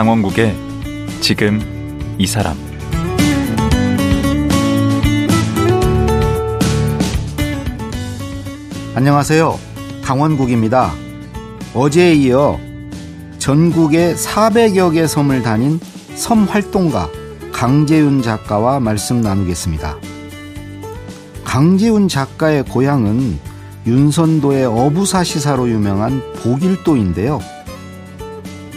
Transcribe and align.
강원국의 0.00 0.56
지금 1.20 1.60
이 2.16 2.26
사람 2.26 2.56
안녕하세요. 8.94 9.58
강원국입니다. 10.02 10.90
어제에 11.74 12.14
이어 12.14 12.58
전국의 13.36 14.14
400여 14.14 14.94
개 14.94 15.06
섬을 15.06 15.42
다닌 15.42 15.78
섬 16.14 16.44
활동가 16.44 17.10
강재윤 17.52 18.22
작가와 18.22 18.80
말씀 18.80 19.20
나누겠습니다. 19.20 19.98
강재윤 21.44 22.08
작가의 22.08 22.64
고향은 22.64 23.38
윤선도의 23.86 24.64
어부사시사로 24.64 25.68
유명한 25.68 26.22
보길도인데요. 26.36 27.59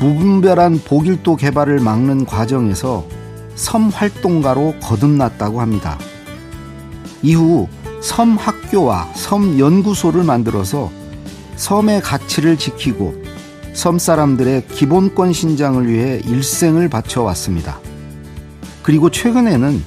무분별한 0.03 0.81
보길도 0.83 1.37
개발을 1.37 1.79
막는 1.79 2.25
과정에서 2.25 3.07
섬 3.55 3.87
활동가로 3.87 4.75
거듭났다고 4.81 5.61
합니다. 5.61 5.97
이후 7.21 7.69
섬 8.01 8.35
학교와 8.35 9.09
섬 9.13 9.57
연구소를 9.57 10.25
만들어서 10.25 10.91
섬의 11.55 12.01
가치를 12.01 12.57
지키고 12.57 13.15
섬 13.71 13.97
사람들의 13.97 14.67
기본권 14.67 15.31
신장을 15.31 15.87
위해 15.87 16.19
일생을 16.25 16.89
바쳐왔습니다. 16.89 17.79
그리고 18.81 19.09
최근에는 19.09 19.81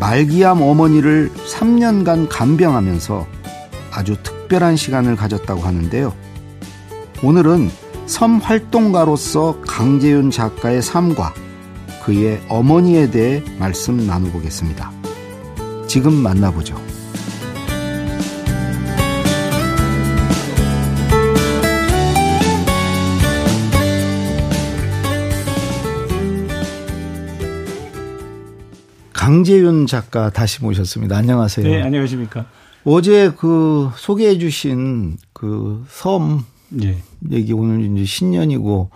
말기암 0.00 0.62
어머니를 0.62 1.30
3년간 1.34 2.28
간병하면서 2.30 3.26
아주 3.92 4.16
특별한 4.22 4.76
시간을 4.76 5.16
가졌다고 5.16 5.60
하는데요. 5.60 6.14
오늘은 7.22 7.89
섬 8.10 8.38
활동가로서 8.38 9.60
강재윤 9.68 10.32
작가의 10.32 10.82
삶과 10.82 11.32
그의 12.04 12.42
어머니에 12.48 13.08
대해 13.08 13.40
말씀 13.56 14.04
나눠보겠습니다. 14.04 14.90
지금 15.86 16.14
만나보죠. 16.14 16.76
강재윤 29.12 29.86
작가 29.86 30.30
다시 30.30 30.64
모셨습니다. 30.64 31.16
안녕하세요. 31.16 31.64
네, 31.64 31.80
안녕하십니까. 31.80 32.44
어제 32.82 33.30
그 33.38 33.90
소개해 33.94 34.38
주신 34.38 35.16
그섬 35.32 36.44
네. 36.70 36.98
얘기 37.30 37.52
오늘 37.52 37.84
이제 37.84 38.04
신년이고 38.04 38.90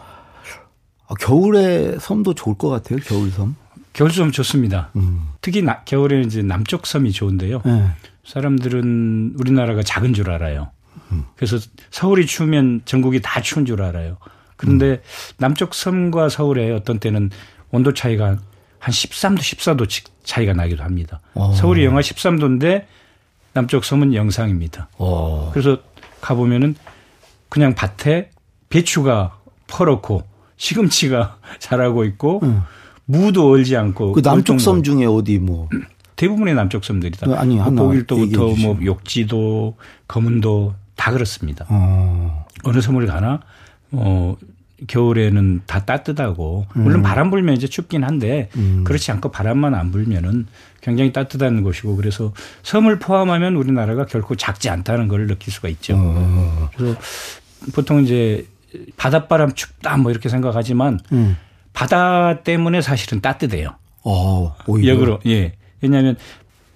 아, 1.06 1.14
겨울에 1.14 1.98
섬도 1.98 2.34
좋을 2.34 2.56
것 2.56 2.68
같아요. 2.68 2.98
겨울섬. 3.00 3.56
겨울섬 3.92 4.32
좋습니다. 4.32 4.90
음. 4.96 5.28
특히 5.40 5.62
나, 5.62 5.82
겨울에는 5.84 6.26
이제 6.26 6.42
남쪽 6.42 6.86
섬이 6.86 7.12
좋은데요. 7.12 7.62
네. 7.64 7.90
사람들은 8.24 9.34
우리나라가 9.38 9.82
작은 9.82 10.14
줄 10.14 10.30
알아요. 10.30 10.70
음. 11.12 11.24
그래서 11.36 11.58
서울이 11.90 12.26
추우면 12.26 12.82
전국이 12.84 13.20
다 13.22 13.40
추운 13.42 13.66
줄 13.66 13.82
알아요. 13.82 14.16
그런데 14.56 14.86
음. 14.86 14.98
남쪽 15.38 15.74
섬과 15.74 16.28
서울에 16.28 16.72
어떤 16.72 16.98
때는 16.98 17.30
온도 17.70 17.92
차이가 17.92 18.38
한 18.78 18.92
13도, 18.92 19.38
14도 19.38 19.88
차이가 20.24 20.52
나기도 20.52 20.82
합니다. 20.82 21.20
오. 21.34 21.42
어. 21.42 21.52
서울이 21.52 21.84
영하 21.84 22.00
13도인데 22.00 22.86
남쪽 23.52 23.84
섬은 23.84 24.14
영상입니다. 24.14 24.88
오. 24.98 25.04
어. 25.04 25.50
그래서 25.52 25.78
가보면은 26.20 26.74
그냥 27.54 27.76
밭에 27.76 28.30
배추가 28.68 29.38
퍼렇고 29.68 30.24
시금치가 30.56 31.36
자라고 31.60 32.02
있고 32.04 32.40
응. 32.42 32.62
무도 33.04 33.48
얼지 33.48 33.76
않고 33.76 34.10
그 34.10 34.22
남쪽 34.22 34.60
섬 34.60 34.82
중에 34.82 35.04
어디 35.06 35.38
뭐 35.38 35.68
대부분의 36.16 36.54
남쪽 36.54 36.84
섬들이다. 36.84 37.26
그 37.26 37.34
아니 37.34 37.58
보길도부터 37.58 38.56
뭐 38.60 38.76
욕지도 38.84 39.76
거문도 40.08 40.74
다 40.96 41.12
그렇습니다. 41.12 41.64
어. 41.68 42.44
어느 42.64 42.80
섬을 42.80 43.06
가나 43.06 43.40
어 43.92 44.34
겨울에는 44.88 45.60
다 45.66 45.84
따뜻하고 45.84 46.66
물론 46.74 47.00
음. 47.00 47.02
바람 47.02 47.30
불면 47.30 47.54
이제 47.54 47.68
춥긴 47.68 48.02
한데 48.02 48.48
음. 48.56 48.82
그렇지 48.82 49.12
않고 49.12 49.30
바람만 49.30 49.76
안 49.76 49.92
불면은 49.92 50.46
굉장히 50.80 51.12
따뜻한 51.12 51.62
곳이고 51.62 51.94
그래서 51.94 52.32
섬을 52.64 52.98
포함하면 52.98 53.54
우리나라가 53.54 54.06
결코 54.06 54.34
작지 54.34 54.68
않다는 54.70 55.06
걸 55.06 55.28
느낄 55.28 55.52
수가 55.52 55.68
있죠. 55.68 55.94
어. 55.96 56.68
그래서 56.76 56.98
보통 57.72 58.02
이제 58.02 58.46
바닷바람 58.96 59.54
춥다 59.54 59.96
뭐 59.96 60.10
이렇게 60.10 60.28
생각하지만 60.28 61.00
음. 61.12 61.36
바다 61.72 62.42
때문에 62.42 62.82
사실은 62.82 63.20
따뜻해요. 63.20 63.76
어, 64.04 64.54
오히려. 64.66 64.94
역으로 64.94 65.20
예. 65.26 65.54
왜냐하면 65.80 66.16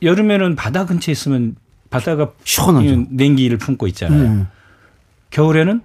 여름에는 0.02 0.56
바다 0.56 0.86
근처에 0.86 1.12
있으면 1.12 1.56
바다가 1.90 2.32
시원하죠. 2.44 3.06
냉기를 3.10 3.58
품고 3.58 3.86
있잖아요. 3.88 4.22
음. 4.22 4.48
겨울에는 5.30 5.82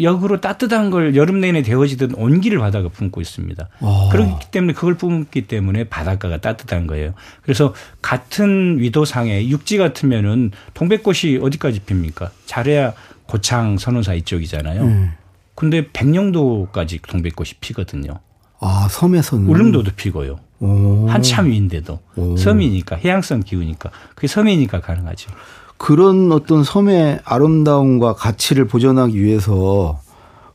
역으로 0.00 0.40
따뜻한 0.40 0.90
걸 0.90 1.14
여름 1.14 1.40
내내 1.40 1.62
데워지던 1.62 2.14
온기를 2.16 2.58
바다가 2.58 2.88
품고 2.88 3.20
있습니다. 3.20 3.68
와. 3.80 4.08
그렇기 4.10 4.50
때문에 4.50 4.72
그걸 4.72 4.94
품기 4.94 5.42
때문에 5.42 5.84
바닷가가 5.84 6.38
따뜻한 6.38 6.86
거예요. 6.86 7.14
그래서 7.42 7.74
같은 8.02 8.80
위도상에 8.80 9.48
육지 9.48 9.78
같으면은 9.78 10.50
동백꽃이 10.74 11.38
어디까지 11.40 11.80
핍니까? 11.80 12.30
잘해야 12.46 12.92
고창 13.26 13.78
선호사 13.78 14.14
이쪽이잖아요. 14.14 14.82
음. 14.82 15.12
근데 15.54 15.88
백령도까지 15.92 17.00
동백꽃이 17.06 17.50
피거든요. 17.60 18.18
아, 18.60 18.88
섬에서는 18.90 19.46
울릉도도 19.46 19.92
피고요. 19.96 20.38
오. 20.60 21.06
한참 21.08 21.46
위인데도 21.46 22.00
오. 22.16 22.36
섬이니까 22.36 22.96
해양성 22.96 23.40
기후니까 23.40 23.90
그게 24.14 24.26
섬이니까 24.26 24.80
가능하죠. 24.80 25.30
그런 25.76 26.32
어떤 26.32 26.64
섬의 26.64 27.20
아름다움과 27.24 28.14
가치를 28.14 28.66
보존하기 28.66 29.20
위해서 29.22 30.00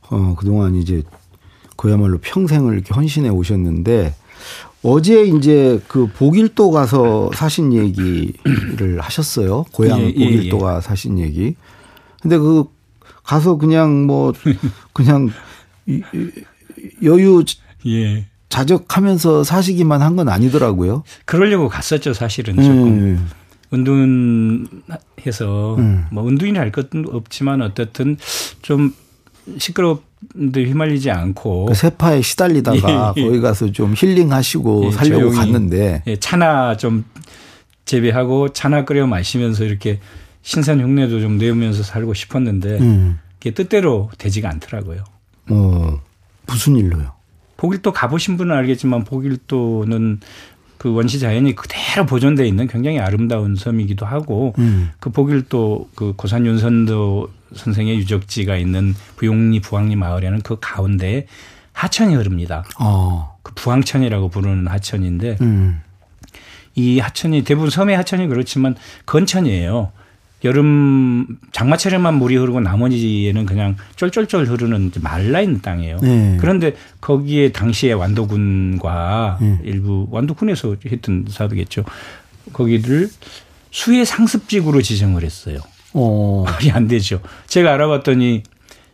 어 0.08 0.34
그동안 0.36 0.74
이제 0.74 1.02
그야말로 1.76 2.18
평생을 2.18 2.74
이렇게 2.74 2.92
헌신해 2.92 3.28
오셨는데 3.28 4.14
어제 4.82 5.22
이제 5.24 5.80
그 5.88 6.08
보길도 6.08 6.70
가서 6.70 7.30
사신 7.34 7.72
얘기를 7.72 8.98
하셨어요. 9.00 9.64
고향 9.72 10.00
예, 10.00 10.06
예, 10.06 10.12
보길도가 10.12 10.78
예. 10.78 10.80
사신 10.80 11.18
얘기. 11.18 11.54
근데 12.22 12.38
그 12.38 12.64
가서 13.24 13.56
그냥 13.56 14.06
뭐 14.06 14.32
그냥 14.92 15.30
여유 17.02 17.44
예. 17.86 18.26
자적하면서 18.48 19.44
사시기만 19.44 20.02
한 20.02 20.16
건 20.16 20.28
아니더라고요. 20.28 21.04
그러려고 21.24 21.68
갔었죠, 21.68 22.12
사실은 22.14 22.56
조금. 22.56 22.88
음. 22.88 23.28
은둔해서 23.72 25.76
음. 25.76 26.06
뭐 26.10 26.26
은둔이 26.28 26.58
할 26.58 26.72
것도 26.72 27.04
없지만 27.12 27.62
어떻든 27.62 28.16
좀 28.62 28.92
시끄럽데 29.58 30.64
휘말리지 30.64 31.10
않고 31.10 31.66
그 31.66 31.74
세파에 31.74 32.20
시달리다가 32.22 33.14
예, 33.16 33.22
예. 33.22 33.26
거기 33.26 33.40
가서 33.40 33.70
좀 33.72 33.94
힐링하시고 33.96 34.86
예, 34.86 34.90
살려고 34.90 35.30
갔는데 35.30 36.02
예, 36.08 36.16
차나 36.16 36.76
좀 36.76 37.04
재배하고 37.84 38.52
차나 38.52 38.84
끓여 38.84 39.06
마시면서 39.06 39.64
이렇게 39.64 40.00
신선 40.42 40.80
흉내도 40.80 41.20
좀 41.20 41.38
내면서 41.38 41.82
살고 41.82 42.14
싶었는데 42.14 42.78
음. 42.78 43.18
그게 43.38 43.52
뜻대로 43.52 44.10
되지가 44.18 44.48
않더라고요. 44.48 45.04
어 45.50 46.00
무슨 46.46 46.76
일로요? 46.76 47.12
보길도 47.56 47.92
가보신 47.92 48.36
분은 48.36 48.54
알겠지만 48.56 49.04
보길도는 49.04 50.20
그 50.78 50.90
원시 50.94 51.18
자연이 51.18 51.54
그대로 51.54 52.06
보존돼 52.06 52.48
있는 52.48 52.66
굉장히 52.66 52.98
아름다운 52.98 53.54
섬이기도 53.54 54.06
하고 54.06 54.54
음. 54.58 54.90
그 54.98 55.10
보길도 55.10 55.90
그 55.94 56.14
고산 56.16 56.46
윤선도 56.46 57.28
선생의 57.54 57.98
유적지가 57.98 58.56
있는 58.56 58.94
부용리 59.16 59.60
부항리 59.60 59.96
마을에는 59.96 60.40
그 60.40 60.56
가운데 60.58 61.26
하천이 61.72 62.14
흐릅니다. 62.14 62.64
어. 62.78 63.36
그 63.42 63.52
부항천이라고 63.54 64.30
부르는 64.30 64.68
하천인데 64.68 65.36
음. 65.42 65.80
이 66.74 66.98
하천이 66.98 67.44
대부분 67.44 67.68
섬의 67.68 67.96
하천이 67.96 68.26
그렇지만 68.28 68.74
건천이에요. 69.04 69.92
여름 70.44 71.26
장마철에만 71.52 72.14
물이 72.14 72.36
흐르고 72.36 72.60
나머지에는 72.60 73.46
그냥 73.46 73.76
쫄쫄쫄 73.96 74.46
흐르는 74.46 74.90
말라 75.02 75.40
있는 75.40 75.60
땅이에요. 75.60 75.98
네. 76.00 76.36
그런데 76.40 76.74
거기에 77.00 77.52
당시에 77.52 77.92
완도군과 77.92 79.38
네. 79.40 79.58
일부 79.64 80.06
완도군에서 80.10 80.76
했던 80.86 81.26
사도겠죠. 81.28 81.84
거기를 82.52 83.10
수해 83.70 84.04
상습지구로 84.04 84.82
지정을 84.82 85.24
했어요. 85.24 85.58
어. 85.92 86.44
말이 86.46 86.70
안 86.70 86.88
되죠. 86.88 87.20
제가 87.46 87.74
알아봤더니 87.74 88.42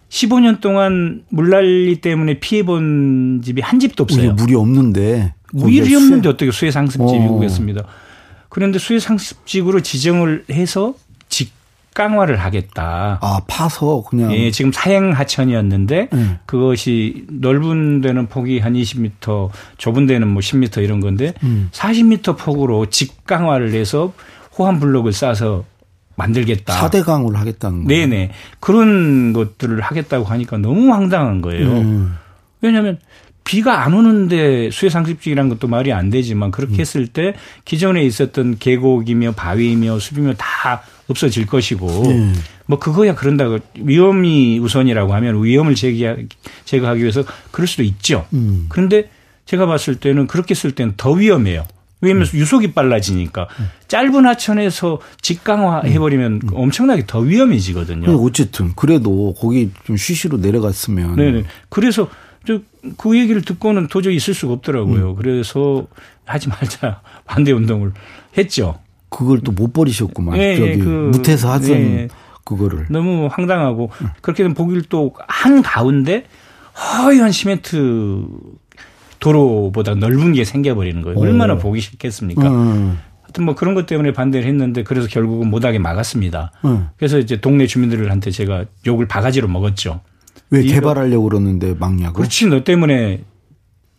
15년 0.08 0.60
동안 0.60 1.22
물난리 1.28 2.00
때문에 2.00 2.40
피해 2.40 2.62
본 2.62 3.40
집이 3.44 3.60
한 3.62 3.78
집도 3.81 4.02
없어요. 4.04 4.32
물이 4.34 4.54
없는데. 4.54 5.34
물이 5.52 5.94
없는데 5.94 6.28
어떻게 6.28 6.50
수해 6.50 6.70
상습지구겠습니다. 6.70 7.82
어. 7.82 7.87
그런데 8.48 8.78
수해 8.78 8.98
상습지구로 8.98 9.81
지정을 9.81 10.44
해서 10.50 10.94
직 10.96 11.06
강화를 11.96 12.37
하겠다. 12.37 13.19
아 13.22 13.40
파서 13.48 14.04
그냥. 14.08 14.31
예, 14.34 14.50
지금 14.50 14.70
사행 14.70 15.12
하천이었는데 15.12 16.10
음. 16.12 16.38
그것이 16.44 17.25
넓은 17.31 18.02
데는 18.02 18.26
폭이 18.26 18.58
한 18.58 18.75
20m, 18.75 19.48
좁은 19.78 20.06
데는 20.06 20.28
뭐 20.28 20.40
10m 20.40 20.84
이런 20.84 21.00
건데 21.00 21.32
음. 21.43 21.70
40m 21.72 22.37
폭으로 22.37 22.87
직강화를 22.87 23.72
해서 23.72 24.12
호환 24.58 24.78
블록을 24.78 25.14
쌓아서 25.14 25.64
만들겠다. 26.16 26.75
4대 26.75 27.02
강을 27.02 27.34
하겠다는 27.37 27.84
거예요. 27.84 28.06
네네. 28.06 28.31
그런 28.60 29.32
것들을 29.32 29.81
하겠다고 29.81 30.26
하니까 30.26 30.58
너무 30.58 30.93
황당한 30.93 31.40
거예요. 31.40 31.66
음. 31.66 32.16
왜냐하면 32.60 32.98
비가 33.44 33.84
안 33.84 33.94
오는데 33.94 34.70
수해 34.70 34.90
상습지라는 34.90 35.48
것도 35.48 35.69
말이 35.69 35.93
안 35.93 36.10
되지만 36.10 36.50
그렇게 36.50 36.75
음. 36.75 36.81
했을 36.81 37.06
때 37.06 37.34
기존에 37.64 38.02
있었던 38.02 38.58
계곡이며 38.58 39.32
바위이며 39.32 39.98
숲이며 39.98 40.34
다 40.34 40.82
없어질 41.08 41.47
것이고 41.47 42.08
음. 42.08 42.35
뭐 42.67 42.79
그거야 42.79 43.14
그런다고 43.14 43.58
위험이 43.76 44.58
우선이라고 44.58 45.14
하면 45.14 45.43
위험을 45.43 45.75
제기하, 45.75 46.17
제거하기 46.64 47.00
위해서 47.00 47.25
그럴 47.50 47.67
수도 47.67 47.82
있죠. 47.82 48.26
음. 48.32 48.67
그런데 48.69 49.11
제가 49.44 49.67
봤을 49.67 49.97
때는 49.97 50.26
그렇게 50.26 50.55
쓸 50.55 50.73
때는 50.73 50.94
더 50.97 51.12
위험해요. 51.12 51.64
왜냐하면 52.00 52.26
음. 52.26 52.38
유속이 52.38 52.73
빨라지니까 52.73 53.49
음. 53.58 53.70
짧은 53.88 54.26
하천에서 54.26 55.00
직강화 55.23 55.82
해버리면 55.82 56.41
음. 56.44 56.50
엄청나게 56.53 57.05
더 57.06 57.20
위험해지거든요. 57.20 58.11
어쨌든 58.23 58.75
그래도 58.75 59.35
거기 59.35 59.70
좀 59.85 59.97
쉬쉬로 59.97 60.38
내려갔으면. 60.38 61.17
네네. 61.17 61.44
그래서 61.69 62.08
그 62.97 63.19
얘기를 63.19 63.43
듣고는 63.43 63.88
도저히 63.88 64.17
있을 64.17 64.35
수가 64.35 64.53
없더라고요. 64.55 65.11
음. 65.11 65.17
그래서 65.17 65.87
하지 66.25 66.49
말자 66.49 67.00
반대 67.25 67.53
운동을 67.53 67.93
했죠. 68.37 68.79
그걸 69.08 69.41
또 69.41 69.53
못 69.53 69.73
버리셨구만. 69.73 70.38
네, 70.38 70.56
저기 70.56 70.79
그, 70.79 71.11
무태서 71.12 71.53
하던 71.53 71.69
네. 71.70 72.08
그거를. 72.44 72.87
너무 72.91 73.29
황당하고 73.31 73.91
음. 74.03 74.08
그렇게 74.20 74.43
된 74.43 74.55
보길 74.55 74.82
또한 74.88 75.62
가운데 75.62 76.25
허연 77.05 77.32
시멘트 77.32 78.25
도로보다 79.19 79.94
넓은 79.94 80.32
게 80.32 80.44
생겨버리는 80.44 81.00
거예요. 81.03 81.19
얼마나 81.19 81.55
오. 81.55 81.58
보기 81.58 81.81
싫겠습니까? 81.81 82.49
음. 82.49 82.99
하여튼 83.23 83.44
뭐 83.44 83.55
그런 83.55 83.75
것 83.75 83.87
때문에 83.87 84.12
반대를 84.12 84.47
했는데 84.47 84.82
그래서 84.85 85.08
결국은 85.08 85.49
못하게 85.49 85.79
막았습니다. 85.79 86.53
음. 86.64 86.88
그래서 86.97 87.19
이제 87.19 87.41
동네 87.41 87.67
주민들한테 87.67 88.31
제가 88.31 88.67
욕을 88.87 89.08
바가지로 89.08 89.49
먹었죠. 89.49 90.00
왜 90.50 90.62
개발하려고 90.62 91.25
그러는데 91.29 91.75
막냐고? 91.79 92.14
그렇지 92.14 92.47
너 92.47 92.62
때문에 92.62 93.25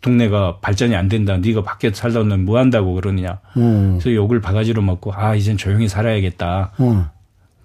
동네가 0.00 0.58
발전이 0.60 0.94
안 0.94 1.08
된다. 1.08 1.36
네가 1.36 1.62
밖에 1.62 1.90
살다 1.92 2.20
오면 2.20 2.44
뭐 2.44 2.58
한다고 2.58 2.94
그러느냐. 2.94 3.40
음. 3.56 3.98
그래서 3.98 4.14
욕을 4.14 4.40
바가지로 4.40 4.80
먹고 4.82 5.12
아 5.14 5.34
이젠 5.34 5.56
조용히 5.56 5.88
살아야겠다. 5.88 6.72
음. 6.80 7.04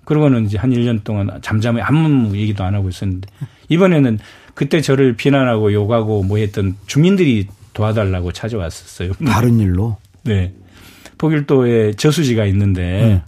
그러고는 0.05 0.45
이제 0.45 0.57
한 0.57 0.71
1년 0.71 1.03
동안 1.03 1.29
잠잠히 1.41 1.81
아무 1.81 2.35
얘기도 2.35 2.63
안 2.63 2.75
하고 2.75 2.89
있었는데 2.89 3.29
이번에는 3.69 4.19
그때 4.53 4.81
저를 4.81 5.13
비난하고 5.15 5.73
욕하고 5.73 6.23
뭐 6.23 6.37
했던 6.37 6.75
주민들이 6.87 7.47
도와달라고 7.73 8.31
찾아왔었어요. 8.31 9.13
다른 9.25 9.59
일로? 9.59 9.97
네. 10.23 10.53
포길도에 11.17 11.93
저수지가 11.93 12.45
있는데 12.47 13.03
음. 13.03 13.21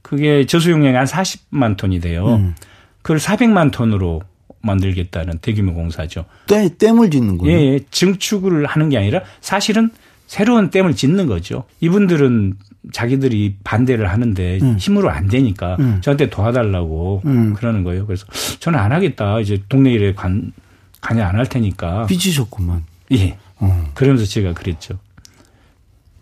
그게 0.00 0.46
저수 0.46 0.70
용량이 0.70 0.96
한 0.96 1.06
40만 1.06 1.76
톤이 1.76 2.00
돼요. 2.00 2.36
음. 2.36 2.54
그걸 3.02 3.18
400만 3.18 3.72
톤으로 3.72 4.22
만들겠다는 4.62 5.38
대규모 5.38 5.74
공사죠. 5.74 6.24
댐, 6.46 6.68
댐을 6.78 7.10
짓는 7.10 7.38
거예요? 7.38 7.58
예, 7.58 7.62
예, 7.74 7.80
증축을 7.90 8.66
하는 8.66 8.88
게 8.88 8.98
아니라 8.98 9.22
사실은 9.40 9.90
새로운 10.26 10.70
댐을 10.70 10.94
짓는 10.94 11.26
거죠. 11.26 11.64
이분들은 11.80 12.54
자기들이 12.92 13.56
반대를 13.64 14.10
하는데 14.10 14.58
음. 14.62 14.76
힘으로 14.78 15.10
안 15.10 15.28
되니까 15.28 15.76
음. 15.78 16.00
저한테 16.02 16.30
도와달라고 16.30 17.22
음. 17.26 17.54
그러는 17.54 17.84
거예요. 17.84 18.06
그래서 18.06 18.26
저는 18.58 18.78
안 18.78 18.92
하겠다. 18.92 19.38
이제 19.40 19.62
동네 19.68 19.92
일에 19.92 20.14
관, 20.14 20.52
관여 21.00 21.22
안 21.24 21.36
할 21.36 21.46
테니까. 21.46 22.06
삐지셨구만. 22.06 22.84
예. 23.12 23.36
어. 23.58 23.90
그러면서 23.94 24.24
제가 24.24 24.52
그랬죠. 24.54 24.98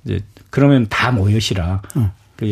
이제 0.05 0.21
그러면 0.51 0.87
다 0.89 1.13
모여시라. 1.13 1.83
그 2.37 2.47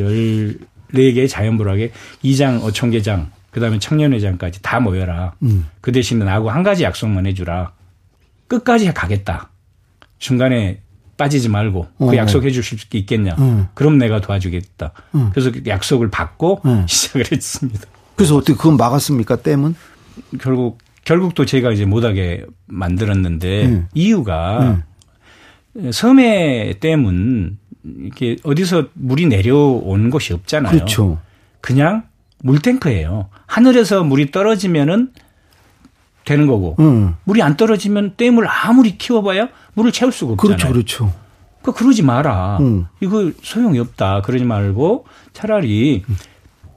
14개 0.92 1.28
자연불학에 1.28 1.92
2장 2.24 2.62
어촌계장 2.62 3.30
그다음에 3.58 3.78
청년회장까지 3.78 4.62
다 4.62 4.80
모여라. 4.80 5.34
음. 5.42 5.66
그 5.80 5.92
대신에 5.92 6.24
나하고 6.24 6.50
한 6.50 6.62
가지 6.62 6.84
약속만 6.84 7.26
해주라. 7.26 7.72
끝까지 8.46 8.92
가겠다. 8.92 9.50
중간에 10.18 10.80
빠지지 11.16 11.48
말고 11.48 11.88
그 11.98 12.04
어. 12.10 12.16
약속해 12.16 12.50
주실 12.50 12.78
수 12.78 12.86
있겠냐. 12.92 13.34
어. 13.36 13.68
그럼 13.74 13.98
내가 13.98 14.20
도와주겠다. 14.20 14.92
어. 15.12 15.30
그래서 15.32 15.50
그 15.50 15.62
약속을 15.66 16.10
받고 16.10 16.60
어. 16.64 16.86
시작을 16.88 17.26
했습니다. 17.30 17.86
그래서 18.16 18.36
어떻게 18.36 18.54
그건 18.54 18.76
막았습니까? 18.76 19.36
댐은? 19.36 19.74
결국 20.40 20.78
결국 21.04 21.34
또 21.34 21.44
제가 21.44 21.72
이제 21.72 21.84
못하게 21.84 22.44
만들었는데 22.66 23.66
음. 23.66 23.88
이유가 23.94 24.82
음. 25.76 25.90
섬의 25.92 26.80
댐은 26.80 27.58
이렇게 27.84 28.36
어디서 28.42 28.88
물이 28.94 29.26
내려오는 29.26 30.10
곳이 30.10 30.32
없잖아요. 30.32 30.72
그렇죠. 30.72 31.20
그냥 31.60 32.07
물탱크예요. 32.42 33.28
하늘에서 33.46 34.04
물이 34.04 34.30
떨어지면은 34.30 35.12
되는 36.24 36.46
거고 36.46 36.76
음. 36.78 37.14
물이 37.24 37.42
안 37.42 37.56
떨어지면 37.56 38.14
댐을 38.16 38.46
아무리 38.46 38.98
키워봐야 38.98 39.48
물을 39.74 39.92
채울 39.92 40.12
수가 40.12 40.32
없잖아요. 40.32 40.56
그렇죠, 40.56 40.72
그렇죠. 40.72 41.14
그 41.62 41.72
그러지 41.72 42.02
마라. 42.02 42.58
음. 42.60 42.86
이거 43.00 43.30
소용이 43.42 43.78
없다. 43.78 44.22
그러지 44.22 44.44
말고 44.44 45.06
차라리 45.32 46.04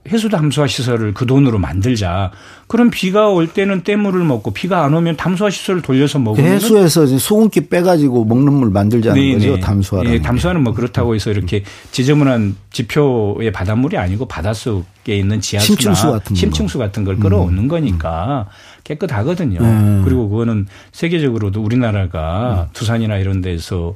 해수 0.09 0.30
담수화 0.30 0.68
시설을 0.68 1.13
그 1.13 1.25
돈으로 1.25 1.59
만들자. 1.59 2.31
그럼 2.68 2.89
비가 2.89 3.27
올 3.30 3.48
때는 3.48 3.83
댐물을 3.83 4.24
먹고 4.24 4.51
비가 4.51 4.83
안 4.83 4.94
오면 4.94 5.15
담수화 5.15 5.50
시설을 5.51 5.81
돌려서 5.81 6.18
먹으면 6.18 6.53
해수에서 6.53 7.06
수분기 7.06 7.68
빼가지고 7.68 8.25
먹는 8.25 8.51
물 8.51 8.71
만들자는 8.71 9.21
네네. 9.21 9.33
거죠. 9.33 9.59
담수화. 9.59 10.03
네, 10.03 10.21
담수화는 10.21 10.63
뭐 10.63 10.74
그렇다고 10.74 11.13
해서 11.13 11.30
이렇게 11.30 11.63
지저분한 11.92 12.56
지표의 12.71 13.51
바닷물이 13.51 13.98
아니고 13.98 14.25
바닷속에 14.25 15.16
있는 15.16 15.40
지하수나 15.40 15.75
심층수 15.75 16.11
같은, 16.11 16.35
심층수 16.35 16.78
같은 16.80 17.04
걸 17.04 17.18
끌어오는 17.18 17.57
음. 17.57 17.68
거니까 17.68 18.47
깨끗하거든요. 18.83 19.59
음. 19.59 20.02
그리고 20.04 20.30
그거는 20.30 20.66
세계적으로도 20.94 21.61
우리나라가 21.61 22.68
음. 22.68 22.69
두산이나 22.73 23.18
이런 23.18 23.42
데서 23.42 23.94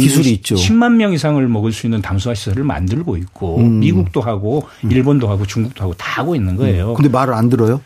기술이 0.00 0.30
있죠. 0.32 0.54
10만 0.54 0.94
명 0.94 1.12
이상을 1.12 1.46
먹을 1.48 1.72
수 1.72 1.86
있는 1.86 2.02
담수화 2.02 2.34
시설을 2.34 2.64
만들고 2.64 3.16
있고 3.16 3.58
음. 3.58 3.80
미국도 3.80 4.20
하고 4.20 4.66
음. 4.84 4.90
일본도 4.90 5.28
하고 5.28 5.46
중국도 5.46 5.82
하고 5.82 5.94
다 5.94 6.20
하고 6.20 6.34
있는 6.34 6.56
거예요. 6.56 6.90
음. 6.90 6.94
근데 6.94 7.08
말을 7.08 7.34
안 7.34 7.48
들어요? 7.48 7.80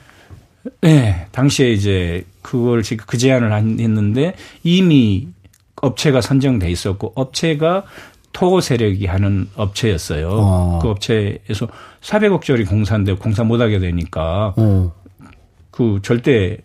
네. 0.80 1.26
당시에 1.32 1.72
이제 1.72 2.24
그걸 2.42 2.82
그 3.06 3.18
제안을 3.18 3.52
했는데 3.52 4.34
이미 4.62 5.28
업체가 5.76 6.20
선정돼 6.20 6.70
있었고 6.70 7.12
업체가 7.14 7.84
토고 8.32 8.60
세력이 8.60 9.06
하는 9.06 9.48
업체였어요. 9.54 10.28
어. 10.30 10.78
그 10.82 10.88
업체에서 10.88 11.68
400억 12.00 12.42
짜리 12.42 12.64
공사인데 12.64 13.14
공사 13.14 13.44
못 13.44 13.60
하게 13.60 13.78
되니까 13.78 14.54
어. 14.56 14.92
그 15.70 16.00
절대 16.02 16.58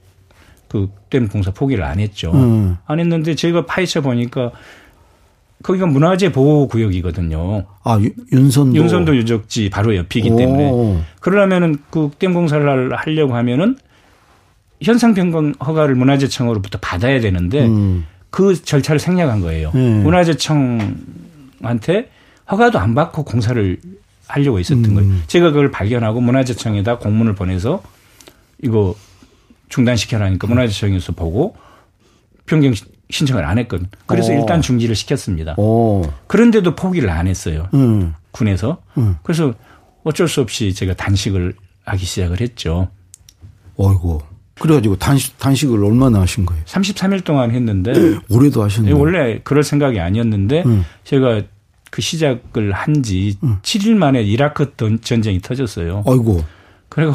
그댐 0.68 1.28
공사 1.28 1.52
포기를 1.52 1.84
안 1.84 2.00
했죠. 2.00 2.32
음. 2.34 2.78
안 2.86 3.00
했는데 3.00 3.36
제가 3.36 3.66
파헤쳐 3.66 4.02
보니까 4.02 4.52
거기가 5.64 5.88
문화재 5.88 6.32
보호 6.32 6.68
구역이거든요. 6.68 7.66
아 7.84 8.00
윤선도 8.32 8.76
윤선도 8.76 9.16
유적지 9.16 9.70
바로 9.70 9.96
옆이기 9.96 10.30
오. 10.30 10.36
때문에 10.36 11.04
그러려면은 11.22 11.78
그댐 11.90 12.34
공사를 12.34 12.94
하려고 12.94 13.36
하면은 13.36 13.78
현상 14.82 15.14
변경 15.14 15.54
허가를 15.66 15.96
문화재청으로부터 15.96 16.78
받아야 16.82 17.20
되는데 17.22 17.66
음. 17.66 18.06
그 18.30 18.62
절차를 18.62 19.00
생략한 19.00 19.40
거예요. 19.42 19.72
음. 19.76 20.04
문화재청한테 20.04 20.90
허가도 22.52 22.80
안 22.80 22.94
받고 22.94 23.24
공사를 23.24 23.80
하려고 24.28 24.60
있었던 24.60 24.84
음. 24.86 24.96
거예요. 24.96 25.14
제가 25.28 25.52
그걸 25.52 25.72
발견하고 25.72 26.20
문화재청에다 26.20 26.98
공문을 26.98 27.36
보내서 27.36 27.82
이거 28.62 28.96
중단시켜라니까 29.70 30.48
문화재청에서 30.48 31.14
보고 31.14 31.56
변경 32.46 32.74
신청을 33.14 33.46
안 33.46 33.60
했거든. 33.60 33.88
그래서 34.08 34.32
오. 34.32 34.36
어. 34.36 34.40
일단 34.40 34.62
중지를 34.62 34.96
시켰습니다. 34.96 35.54
오. 35.58 36.04
그런데도 36.28 36.76
포기를 36.76 37.10
안 37.10 37.28
했어요. 37.28 37.68
음. 37.74 38.14
군에서. 38.32 38.82
음. 38.98 39.18
그래서 39.24 39.54
어쩔 40.04 40.28
수 40.28 40.42
없이 40.42 40.74
제가 40.74 40.96
단식을 40.96 41.54
하기 41.86 42.06
시작을 42.06 42.42
했죠. 42.42 42.90
어이고. 43.78 44.22
그래가지고 44.60 44.98
단식, 44.98 45.38
단식을 45.40 45.84
얼마나 45.84 46.22
하신 46.22 46.46
거예요? 46.46 46.64
33일 46.66 47.24
동안 47.24 47.52
했는데. 47.52 47.94
올해도 48.30 48.64
하셨네요. 48.64 48.98
원래 48.98 49.40
그럴 49.44 49.64
생각이 49.64 50.00
아니었는데 50.00 50.64
음. 50.66 50.86
제가 51.04 51.44
그 51.92 52.02
시작을 52.02 52.72
한지 52.72 53.38
음. 53.44 53.58
7일 53.62 53.96
만에 53.96 54.24
이라크 54.24 54.74
전쟁이 55.02 55.40
터졌어요. 55.40 56.04
아이고. 56.08 56.44
그리고 56.90 57.14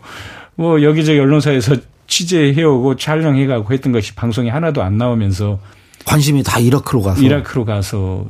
뭐 0.56 0.82
여기저기 0.82 1.18
언론사에서 1.18 1.76
취재해오고 2.06 2.96
촬영해가고 2.96 3.72
했던 3.72 3.92
것이 3.92 4.14
방송에 4.14 4.50
하나도 4.50 4.82
안 4.82 4.98
나오면서 4.98 5.58
관심이 6.04 6.42
다 6.42 6.58
이라크로 6.58 7.02
가서 7.02 7.22
이라크로 7.22 7.64
가서 7.64 8.26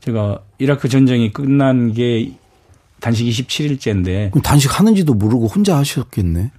제가 0.00 0.40
이라크 0.58 0.88
전쟁이 0.88 1.32
끝난 1.32 1.92
게 1.92 2.32
단식 3.00 3.26
27일째인데. 3.26 4.30
그럼 4.30 4.42
단식 4.42 4.78
하는지도 4.78 5.14
모르고 5.14 5.46
혼자 5.46 5.76
하셨겠네. 5.76 6.50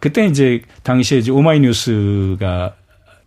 그때 0.00 0.26
이제 0.26 0.62
당시에 0.82 1.18
이제 1.18 1.30
오마이뉴스가 1.30 2.74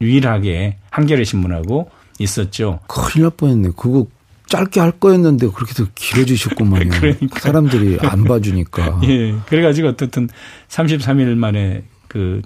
유일하게 0.01 0.77
한겨레 0.91 1.23
신문하고 1.23 1.89
있었죠. 2.19 2.79
큰일 2.87 3.23
날 3.23 3.31
뻔했네. 3.31 3.69
그거 3.75 4.05
짧게 4.47 4.79
할 4.79 4.91
거였는데 4.91 5.49
그렇게 5.49 5.73
더 5.73 5.85
길어지셨구만요. 5.95 6.89
그러니까. 6.99 7.39
사람들이 7.39 7.97
안 8.01 8.23
봐주니까. 8.23 9.01
예. 9.05 9.33
그래가지고 9.47 9.89
어떻든 9.89 10.29
33일 10.69 11.35
만에 11.35 11.83
그 12.17 12.41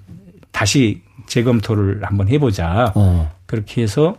다시 0.51 1.01
재검토를 1.27 2.03
한번 2.03 2.27
해보자. 2.27 2.91
어. 2.93 3.33
그렇게 3.45 3.81
해서 3.81 4.17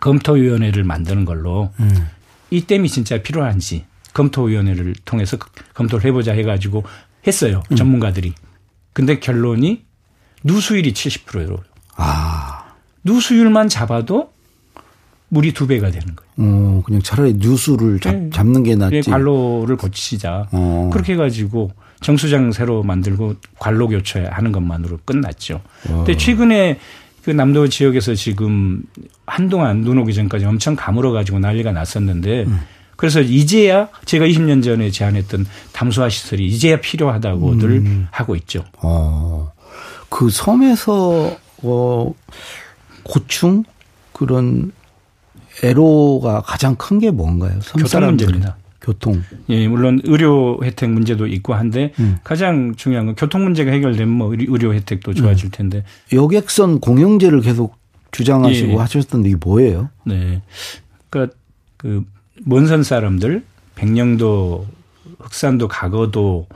검토위원회를 0.00 0.84
만드는 0.84 1.24
걸로 1.24 1.72
음. 1.80 2.08
이 2.50 2.60
댐이 2.60 2.88
진짜 2.88 3.20
필요한지 3.20 3.84
검토위원회를 4.14 4.94
통해서 5.04 5.36
검토를 5.74 6.04
해보자 6.04 6.32
해가지고 6.34 6.84
했어요. 7.26 7.64
음. 7.72 7.76
전문가들이. 7.76 8.32
근데 8.92 9.18
결론이 9.18 9.84
누수율이 10.44 10.92
70%예요. 10.92 11.56
아. 11.96 12.74
누수율만 13.02 13.68
잡아도 13.68 14.32
물이 15.30 15.52
두 15.52 15.66
배가 15.66 15.90
되는 15.90 16.14
거예요. 16.14 16.30
어, 16.38 16.82
그냥 16.86 17.02
차라리 17.02 17.34
누수를 17.36 17.98
잡, 17.98 18.14
네. 18.14 18.30
잡는 18.30 18.62
게 18.62 18.76
낫지. 18.76 19.02
네, 19.02 19.10
관로를 19.10 19.76
고치자. 19.76 20.46
어. 20.52 20.90
그렇게 20.92 21.14
해가지고 21.14 21.72
정수장 22.00 22.52
새로 22.52 22.82
만들고 22.82 23.34
관로 23.58 23.88
교체하는 23.88 24.52
것만으로 24.52 24.98
끝났죠. 25.04 25.60
어. 25.88 25.96
근데 26.04 26.16
최근에 26.16 26.78
그 27.22 27.30
남도 27.30 27.68
지역에서 27.68 28.14
지금 28.14 28.82
한동안 29.26 29.82
눈 29.82 29.98
오기 29.98 30.14
전까지 30.14 30.46
엄청 30.46 30.74
가물어 30.76 31.12
가지고 31.12 31.38
난리가 31.38 31.72
났었는데 31.72 32.44
음. 32.44 32.60
그래서 32.96 33.20
이제야 33.20 33.88
제가 34.04 34.26
20년 34.26 34.62
전에 34.62 34.90
제안했던 34.90 35.46
담수화 35.72 36.08
시설이 36.08 36.46
이제야 36.46 36.80
필요하다고들 36.80 37.70
음. 37.70 38.06
하고 38.10 38.34
있죠. 38.36 38.64
어. 38.78 39.52
그 40.08 40.28
섬에서 40.30 41.36
어 41.62 42.14
고충 43.04 43.64
그런 44.12 44.72
애로가 45.62 46.42
가장 46.42 46.74
큰 46.76 46.98
게 46.98 47.10
뭔가요? 47.10 47.58
교통 47.76 48.06
문제입니다. 48.06 48.56
교통. 48.90 49.22
예, 49.48 49.68
물론 49.68 50.00
의료 50.04 50.58
혜택 50.62 50.90
문제도 50.90 51.26
있고 51.26 51.54
한데 51.54 51.92
음. 52.00 52.18
가장 52.24 52.74
중요한 52.74 53.06
건 53.06 53.14
교통 53.14 53.44
문제가 53.44 53.70
해결되면 53.70 54.08
뭐 54.08 54.34
의료 54.34 54.74
혜택도 54.74 55.14
좋아질 55.14 55.46
음. 55.46 55.50
텐데. 55.52 55.84
여객선 56.12 56.80
공영제를 56.80 57.40
계속 57.40 57.76
주장하시고 58.10 58.72
예. 58.72 58.76
하셨던데 58.76 59.28
이게 59.28 59.38
뭐예요? 59.40 59.90
네. 60.04 60.42
그러니까 61.08 61.36
그 61.76 62.04
먼선 62.44 62.82
사람들 62.82 63.44
백령도 63.76 64.66
흑산도 65.20 65.68
가거도 65.68 66.48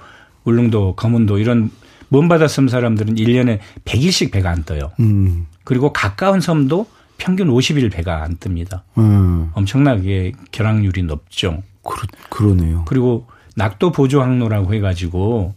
울릉도 0.44 0.96
검은도 0.96 1.38
이런 1.38 1.70
먼 2.08 2.28
바다 2.28 2.48
섬 2.48 2.68
사람들은 2.68 3.14
1년에 3.14 3.58
100일씩 3.84 4.32
배가 4.32 4.50
안 4.50 4.64
떠요. 4.64 4.90
음. 5.00 5.46
그리고 5.62 5.92
가까운 5.92 6.40
섬도 6.40 6.86
평균 7.16 7.48
50일 7.48 7.90
배가 7.92 8.22
안 8.22 8.36
뜹니다. 8.36 8.82
음. 8.98 9.50
엄청나게 9.54 10.32
결항률이 10.50 11.04
높죠. 11.04 11.62
그러, 11.84 12.06
그러네요. 12.30 12.84
그리고 12.86 13.26
낙도 13.56 13.92
보조 13.92 14.22
항로라고 14.22 14.74
해가지고 14.74 15.54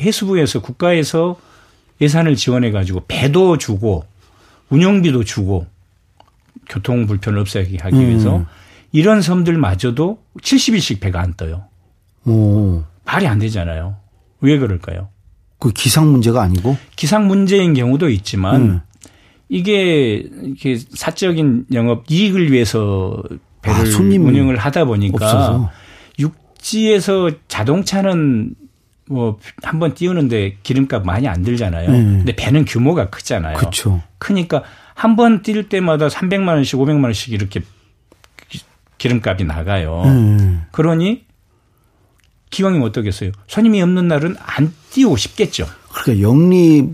해수부에서 0.00 0.60
국가에서 0.60 1.38
예산을 2.00 2.36
지원해가지고 2.36 3.04
배도 3.08 3.58
주고 3.58 4.04
운영비도 4.70 5.24
주고 5.24 5.66
교통 6.68 7.06
불편을 7.06 7.38
없애게 7.40 7.78
하기 7.78 7.96
음. 7.96 8.08
위해서 8.08 8.46
이런 8.92 9.22
섬들마저도 9.22 10.22
70일씩 10.40 11.00
배가 11.00 11.20
안 11.20 11.34
떠요. 11.34 11.64
오. 12.24 12.84
말이 13.04 13.26
안 13.26 13.38
되잖아요. 13.38 13.96
왜 14.40 14.58
그럴까요? 14.58 15.08
그 15.58 15.72
기상 15.72 16.10
문제가 16.10 16.42
아니고? 16.42 16.76
기상 16.96 17.26
문제인 17.26 17.74
경우도 17.74 18.08
있지만 18.08 18.62
음. 18.62 18.80
이게 19.48 20.24
이렇게 20.42 20.76
사적인 20.76 21.66
영업 21.72 22.04
이익을 22.08 22.52
위해서 22.52 23.22
배를 23.62 23.94
아, 23.94 23.98
운영을 23.98 24.56
하다 24.56 24.84
보니까 24.86 25.14
없어서. 25.26 25.70
육지에서 26.18 27.30
자동차는 27.48 28.54
뭐 29.08 29.38
한번 29.62 29.94
띄우는데 29.94 30.58
기름값 30.62 31.04
많이 31.04 31.26
안 31.28 31.42
들잖아요. 31.42 31.90
네. 31.90 31.96
근데 32.02 32.36
배는 32.36 32.64
규모가 32.64 33.10
크잖아요. 33.10 33.56
그렇죠. 33.56 34.02
크니까 34.18 34.62
한 34.94 35.16
번 35.16 35.42
뛸 35.42 35.68
때마다 35.68 36.08
300만 36.08 36.48
원씩 36.48 36.78
500만 36.78 37.04
원씩 37.04 37.32
이렇게 37.32 37.60
기름값이 38.98 39.44
나가요. 39.44 40.02
네. 40.04 40.58
그러니 40.72 41.24
기왕이 42.50 42.84
어떻겠어요? 42.84 43.30
손님이 43.46 43.80
없는 43.82 44.08
날은 44.08 44.36
안 44.40 44.72
띄우고 44.90 45.16
싶겠죠. 45.16 45.66
그러니까 45.92 46.28
영리 46.28 46.88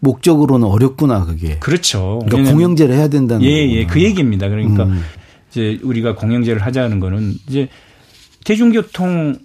목적으로는 0.00 0.66
어렵구나 0.66 1.24
그게. 1.24 1.58
그렇죠. 1.58 2.20
그러니까 2.26 2.52
공영제를 2.52 2.94
해야 2.94 3.08
된다는. 3.08 3.44
예, 3.44 3.48
예, 3.70 3.86
그 3.86 4.02
얘기입니다. 4.02 4.48
그러니까 4.48 4.84
음. 4.84 5.02
이제 5.52 5.78
우리가 5.82 6.14
공영제를 6.14 6.64
하자는 6.64 6.98
거는 6.98 7.34
이제 7.46 7.68
대중교통 8.44 9.36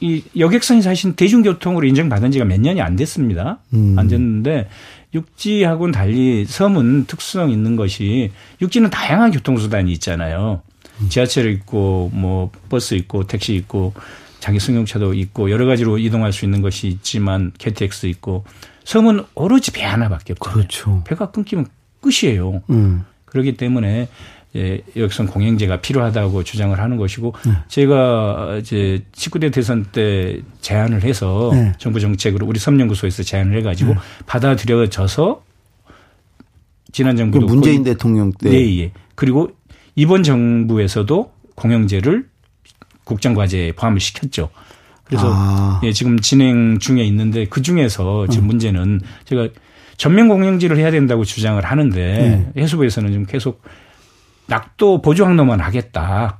이 0.00 0.22
여객선이 0.36 0.82
사실 0.82 1.14
대중교통으로 1.14 1.86
인정받은 1.86 2.32
지가 2.32 2.44
몇 2.44 2.60
년이 2.60 2.80
안 2.80 2.96
됐습니다. 2.96 3.60
음. 3.74 3.98
안 3.98 4.08
됐는데 4.08 4.68
육지하고는 5.14 5.92
달리 5.92 6.44
섬은 6.46 7.06
특수성 7.06 7.50
있는 7.50 7.76
것이 7.76 8.30
육지는 8.60 8.90
다양한 8.90 9.30
교통수단이 9.30 9.92
있잖아요. 9.92 10.62
음. 11.00 11.08
지하철 11.08 11.50
있고 11.50 12.10
뭐 12.12 12.50
버스 12.68 12.94
있고 12.94 13.26
택시 13.26 13.54
있고 13.54 13.92
자기 14.40 14.58
승용차도 14.58 15.14
있고 15.14 15.50
여러 15.50 15.66
가지로 15.66 15.98
이동할 15.98 16.32
수 16.32 16.46
있는 16.46 16.62
것이 16.62 16.88
있지만 16.88 17.52
KTX 17.58 18.06
있고 18.06 18.44
섬은 18.84 19.24
오로지 19.34 19.70
배 19.70 19.84
하나밖에 19.84 20.32
없잖아요. 20.32 20.56
그렇죠. 20.56 21.02
배가 21.06 21.30
끊기면 21.30 21.66
끝이에요. 22.00 22.62
음. 22.70 23.04
그렇기 23.26 23.56
때문에 23.56 24.08
예, 24.56 24.80
여기선 24.96 25.28
공영제가 25.28 25.80
필요하다고 25.80 26.42
주장을 26.42 26.76
하는 26.76 26.96
것이고 26.96 27.34
네. 27.46 27.52
제가 27.68 28.58
이제 28.60 29.04
19대 29.12 29.52
대선 29.52 29.86
때 29.92 30.40
제안을 30.60 31.04
해서 31.04 31.50
네. 31.52 31.72
정부 31.78 32.00
정책으로 32.00 32.46
우리 32.46 32.58
섬연구소에서 32.58 33.22
제안을 33.22 33.56
해가지고 33.58 33.94
네. 33.94 34.00
받아들여져서 34.26 35.42
지난 36.92 37.16
정부도 37.16 37.46
문재인 37.46 37.84
대통령 37.84 38.32
때 38.32 38.50
네, 38.50 38.80
예. 38.80 38.92
그리고 39.14 39.50
이번 39.94 40.24
정부에서도 40.24 41.32
공영제를 41.54 42.26
국정 43.04 43.34
과제에 43.34 43.72
포함을 43.72 44.00
시켰죠. 44.00 44.50
그래서 45.04 45.30
아. 45.32 45.80
예, 45.84 45.92
지금 45.92 46.18
진행 46.18 46.78
중에 46.80 47.04
있는데 47.04 47.44
그 47.44 47.62
중에서 47.62 48.26
지금 48.28 48.44
음. 48.44 48.48
문제는 48.48 49.00
제가 49.26 49.48
전면 49.96 50.28
공영제를 50.28 50.78
해야 50.78 50.90
된다고 50.90 51.24
주장을 51.24 51.62
하는데 51.64 52.00
네. 52.54 52.62
해수부에서는 52.62 53.10
지금 53.10 53.26
계속 53.26 53.62
낙도 54.50 55.00
보조 55.00 55.24
항로만 55.24 55.60
하겠다. 55.60 56.38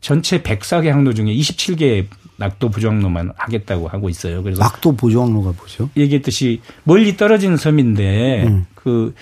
전체 0.00 0.42
104개 0.42 0.86
항로 0.86 1.12
중에 1.12 1.26
27개 1.26 2.06
낙도 2.36 2.70
보조 2.70 2.88
항로만 2.88 3.32
하겠다고 3.36 3.88
하고 3.88 4.08
있어요. 4.08 4.42
그래서 4.42 4.62
낙도 4.62 4.92
보조 4.96 5.20
항로가 5.22 5.52
뭐죠? 5.56 5.90
얘기했듯이 5.96 6.62
멀리 6.84 7.16
떨어진 7.16 7.56
섬인데 7.56 8.44
음. 8.46 8.66
그 8.74 9.14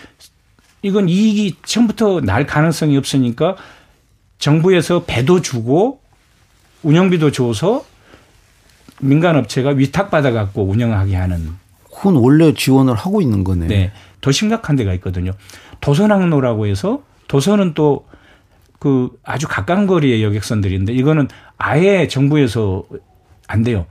이건 0.82 1.08
이익이 1.08 1.56
처음부터 1.64 2.20
날 2.20 2.46
가능성이 2.46 2.96
없으니까 2.96 3.56
정부에서 4.38 5.04
배도 5.04 5.40
주고 5.40 6.00
운영비도 6.84 7.32
줘서 7.32 7.84
민간 9.00 9.34
업체가 9.36 9.70
위탁 9.70 10.10
받아 10.10 10.30
갖고 10.30 10.64
운영하게 10.64 11.16
하는 11.16 11.56
그건 11.92 12.16
원래 12.16 12.52
지원을 12.54 12.94
하고 12.94 13.20
있는 13.20 13.42
거네. 13.42 13.66
네. 13.66 13.92
더 14.20 14.30
심각한 14.30 14.76
데가 14.76 14.92
있거든요. 14.94 15.32
도선항로라고 15.80 16.66
해서 16.66 17.02
도선은 17.28 17.74
또그 17.74 19.10
아주 19.22 19.46
가까운 19.46 19.86
거리의 19.86 20.22
여객선들인데 20.24 20.92
이거는 20.94 21.28
아예 21.56 22.08
정부에서 22.08 22.84
안 23.46 23.62
돼요. 23.62 23.86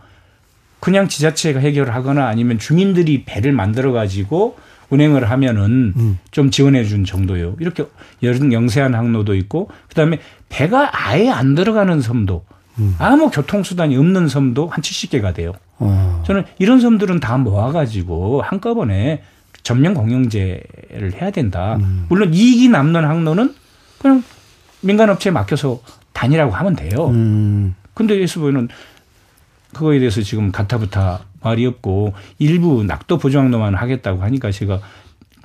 그냥 0.80 1.08
지자체가 1.08 1.60
해결을 1.60 1.96
하거나 1.96 2.28
아니면 2.28 2.60
주민들이 2.60 3.24
배를 3.26 3.52
만들어 3.52 3.92
가지고 3.92 4.58
운행을 4.90 5.30
하면은 5.30 5.94
음. 5.96 6.20
좀 6.32 6.50
지원해 6.50 6.84
준 6.84 7.04
정도예요. 7.04 7.56
이렇게 7.60 7.86
영세한 8.24 8.96
항로도 8.96 9.36
있고 9.36 9.70
그다음에 9.90 10.20
배가 10.50 10.90
아예 10.94 11.30
안 11.30 11.56
들어가는 11.56 12.00
섬도 12.00 12.46
음. 12.80 12.96
아무 13.00 13.30
교통수단이 13.30 13.98
없는 13.98 14.28
섬도 14.28 14.68
한 14.68 14.82
70개가 14.82 15.34
돼요. 15.34 15.54
어. 15.80 16.24
저는 16.26 16.46
이런 16.60 16.80
섬들은 16.80 17.20
다 17.20 17.38
모아가지고 17.38 18.42
한꺼번에 18.42 19.24
전면 19.64 19.94
공영제를 19.94 21.14
해야 21.16 21.32
된다. 21.32 21.76
음. 21.78 22.06
물론 22.10 22.34
이익이 22.34 22.70
남는 22.70 23.04
항로는 23.04 23.54
그냥 24.00 24.24
민간업체에 24.82 25.32
맡겨서 25.32 25.82
다니라고 26.14 26.54
하면 26.54 26.76
돼요. 26.76 27.08
음. 27.10 27.76
근데 27.94 28.20
예수부는 28.20 28.70
그거에 29.74 30.00
대해서 30.00 30.22
지금 30.22 30.52
가타부타 30.52 31.26
말이 31.42 31.66
없고 31.66 32.14
일부 32.40 32.84
낙도 32.84 33.18
보조항로만 33.18 33.76
하겠다고 33.76 34.22
하니까 34.24 34.52
제가 34.52 34.80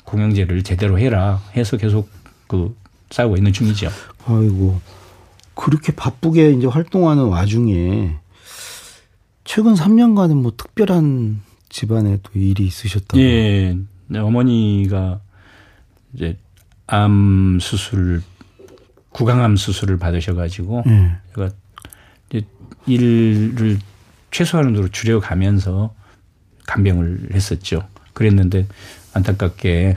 공영제를 0.05 0.63
제대로 0.63 0.99
해라 0.99 1.41
해서 1.57 1.77
계속 1.77 2.09
그 2.47 2.77
싸우고 3.11 3.37
있는 3.37 3.53
중이죠. 3.53 3.89
아이고. 4.27 4.81
그렇게 5.55 5.95
바쁘게 5.95 6.53
이제 6.53 6.67
활동하는 6.67 7.25
와중에 7.25 8.17
최근 9.45 9.75
3년간은 9.75 10.35
뭐 10.35 10.53
특별한 10.57 11.41
집안에 11.69 12.19
또 12.23 12.31
일이 12.35 12.67
있으셨다고. 12.67 13.21
예. 13.21 13.77
네, 14.13 14.19
어머니가 14.19 15.21
이제 16.13 16.39
암 16.87 17.59
수술, 17.61 18.23
구강암 19.11 19.57
수술을 19.57 19.99
받으셔가지고 19.99 20.85
예. 20.87 21.17
제가 21.35 21.51
이제 22.31 22.47
일을 22.87 23.79
최소한으로 24.31 24.89
줄여가면서 24.89 25.95
간병을 26.67 27.31
했었죠. 27.33 27.89
그랬는데 28.13 28.67
안타깝게 29.15 29.95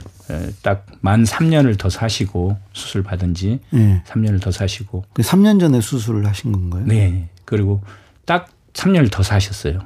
딱 0.62 0.86
만 1.06 1.22
3년을 1.22 1.78
더 1.78 1.88
사시고 1.88 2.56
수술 2.72 3.04
받은 3.04 3.34
지 3.34 3.60
네. 3.70 4.02
3년을 4.08 4.42
더 4.42 4.50
사시고. 4.50 5.04
그 5.12 5.22
3년 5.22 5.60
전에 5.60 5.80
수술을 5.80 6.26
하신 6.26 6.50
건가요? 6.50 6.84
네. 6.84 7.28
그리고 7.44 7.80
딱 8.24 8.48
3년을 8.72 9.12
더 9.12 9.22
사셨어요. 9.22 9.78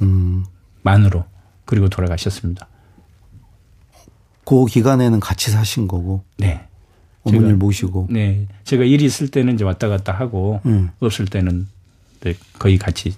음. 0.00 0.46
만으로. 0.80 1.26
그리고 1.66 1.90
돌아가셨습니다. 1.90 2.68
그 4.50 4.66
기간에는 4.66 5.20
같이 5.20 5.52
사신 5.52 5.86
거고. 5.86 6.24
네. 6.36 6.66
어머니를 7.22 7.50
제가, 7.50 7.58
모시고. 7.58 8.08
네. 8.10 8.48
제가 8.64 8.82
일이 8.82 9.04
있을 9.04 9.28
때는 9.28 9.54
이제 9.54 9.62
왔다 9.62 9.86
갔다 9.86 10.12
하고 10.12 10.60
음. 10.66 10.90
없을 10.98 11.26
때는 11.26 11.68
거의 12.58 12.76
같이 12.76 13.14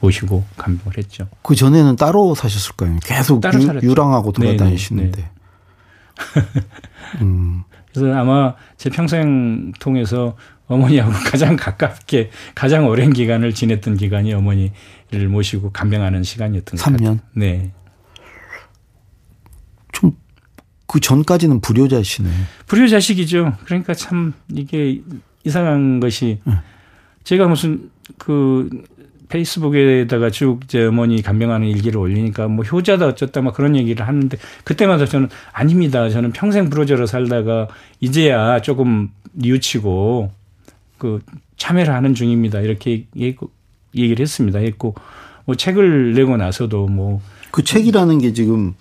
모시고 0.00 0.42
감동을 0.56 0.98
했죠. 0.98 1.28
그 1.42 1.54
전에는 1.54 1.94
따로 1.94 2.34
사셨을 2.34 2.72
거아요 2.72 2.98
계속 3.04 3.40
따로 3.40 3.60
유, 3.84 3.94
랑하고 3.94 4.32
돌아다니시는데. 4.32 5.30
음. 7.22 7.62
그래서 7.94 8.12
아마 8.12 8.56
제 8.76 8.90
평생 8.90 9.70
통해서 9.78 10.36
어머니하고 10.66 11.12
가장 11.30 11.54
가깝게 11.54 12.30
가장 12.56 12.88
오랜 12.88 13.12
기간을 13.12 13.54
지냈던 13.54 13.96
기간이 13.96 14.34
어머니를 14.34 15.28
모시고 15.28 15.70
감명하는 15.70 16.24
시간이었던 16.24 16.78
것 16.78 16.84
3년? 16.84 16.98
같아요. 16.98 17.18
네. 17.36 17.70
좀 19.92 20.16
그 20.92 21.00
전까지는 21.00 21.62
불효자시네. 21.62 22.28
불효자식이죠. 22.66 23.56
그러니까 23.64 23.94
참 23.94 24.34
이게 24.52 25.00
이상한 25.42 26.00
것이 26.00 26.38
네. 26.44 26.52
제가 27.24 27.48
무슨 27.48 27.88
그 28.18 28.68
페이스북에다가 29.30 30.28
쭉 30.28 30.60
이제 30.64 30.84
어머니 30.84 31.22
간병하는 31.22 31.66
일기를 31.66 31.96
올리니까 31.98 32.48
뭐 32.48 32.62
효자다 32.66 33.06
어쩌다 33.06 33.40
막 33.40 33.54
그런 33.54 33.74
얘기를 33.74 34.06
하는데 34.06 34.36
그때마다 34.64 35.06
저는 35.06 35.30
아닙니다. 35.52 36.10
저는 36.10 36.32
평생 36.32 36.68
부러져러 36.68 37.06
살다가 37.06 37.68
이제야 38.00 38.60
조금 38.60 39.08
뉘우치고 39.32 40.30
그 40.98 41.20
참여를 41.56 41.94
하는 41.94 42.14
중입니다. 42.14 42.60
이렇게 42.60 43.06
얘기를 43.16 44.20
했습니다. 44.20 44.58
했고 44.58 44.94
뭐 45.46 45.54
책을 45.54 46.12
내고 46.12 46.36
나서도 46.36 46.86
뭐 46.88 47.22
그 47.52 47.62
책이라는 47.62 48.18
게 48.18 48.32
지금 48.32 48.74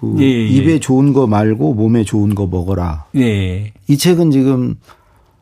그 0.00 0.16
예, 0.18 0.24
예. 0.24 0.46
입에 0.46 0.78
좋은 0.80 1.12
거 1.12 1.26
말고 1.26 1.74
몸에 1.74 2.04
좋은 2.04 2.34
거 2.34 2.46
먹어라. 2.46 3.04
예. 3.16 3.72
이 3.86 3.98
책은 3.98 4.30
지금 4.30 4.76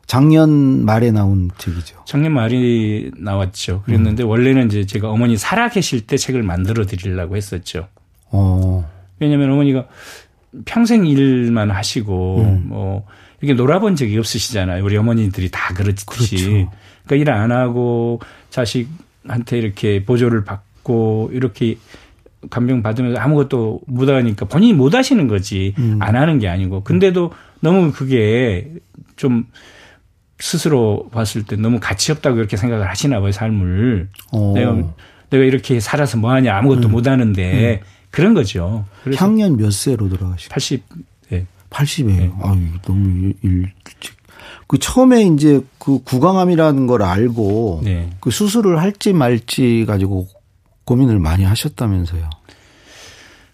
작년 0.05 0.83
말에 0.85 1.11
나온 1.11 1.49
책이죠. 1.57 1.97
작년 2.05 2.33
말이 2.33 3.11
나왔죠. 3.17 3.83
그랬는데 3.85 4.23
음. 4.23 4.29
원래는 4.29 4.67
이제 4.67 4.85
제가 4.85 5.09
어머니 5.09 5.37
살아 5.37 5.69
계실 5.69 6.01
때 6.07 6.17
책을 6.17 6.43
만들어 6.43 6.85
드리려고 6.85 7.37
했었죠. 7.37 7.87
어. 8.31 8.89
왜냐하면 9.19 9.51
어머니가 9.51 9.85
평생 10.65 11.05
일만 11.05 11.71
하시고 11.71 12.39
음. 12.41 12.63
뭐 12.67 13.05
이렇게 13.39 13.53
놀아본 13.53 13.95
적이 13.95 14.17
없으시잖아요. 14.17 14.83
우리 14.83 14.97
어머니들이 14.97 15.49
다 15.51 15.73
그렇듯이. 15.73 16.35
그렇죠. 16.35 16.71
그러니까 17.05 17.15
일 17.15 17.29
안 17.29 17.51
하고 17.51 18.19
자식한테 18.49 19.57
이렇게 19.59 20.03
보조를 20.03 20.43
받고 20.43 21.29
이렇게 21.33 21.77
간병 22.49 22.81
받으면서 22.81 23.19
아무것도 23.19 23.81
못 23.87 24.09
하니까 24.09 24.45
본인이 24.45 24.73
못 24.73 24.93
하시는 24.93 25.27
거지. 25.27 25.73
음. 25.77 25.97
안 26.01 26.15
하는 26.15 26.39
게 26.39 26.47
아니고. 26.47 26.83
근데도 26.83 27.31
너무 27.59 27.91
그게 27.91 28.71
좀 29.15 29.45
스스로 30.39 31.09
봤을 31.11 31.43
때 31.43 31.55
너무 31.57 31.79
가치 31.81 32.11
없다고 32.11 32.35
그렇게 32.35 32.55
생각을 32.55 32.89
하시나 32.89 33.19
봐요, 33.19 33.31
삶을. 33.31 34.07
오. 34.31 34.51
어. 34.51 34.53
내가, 34.53 34.75
내가 35.29 35.43
이렇게 35.43 35.79
살아서 35.79 36.17
뭐 36.17 36.31
하냐, 36.31 36.55
아무것도 36.55 36.87
음. 36.87 36.91
못 36.91 37.07
하는데, 37.07 37.81
음. 37.81 37.85
그런 38.09 38.33
거죠. 38.33 38.85
향년 39.15 39.57
몇 39.57 39.71
세로 39.71 40.09
돌아가시고? 40.09 40.53
80, 40.53 40.83
네. 41.29 41.45
80이에요. 41.69 42.17
네. 42.17 42.31
아유, 42.41 42.67
너무 42.83 43.33
일찍. 43.41 44.17
그 44.67 44.77
처음에 44.77 45.23
이제 45.23 45.61
그 45.79 46.03
구강암이라는 46.03 46.87
걸 46.87 47.01
알고 47.01 47.81
네. 47.83 48.09
그 48.19 48.29
수술을 48.29 48.79
할지 48.79 49.13
말지 49.13 49.85
가지고 49.87 50.27
고민을 50.89 51.19
많이 51.19 51.43
하셨다면서요. 51.43 52.27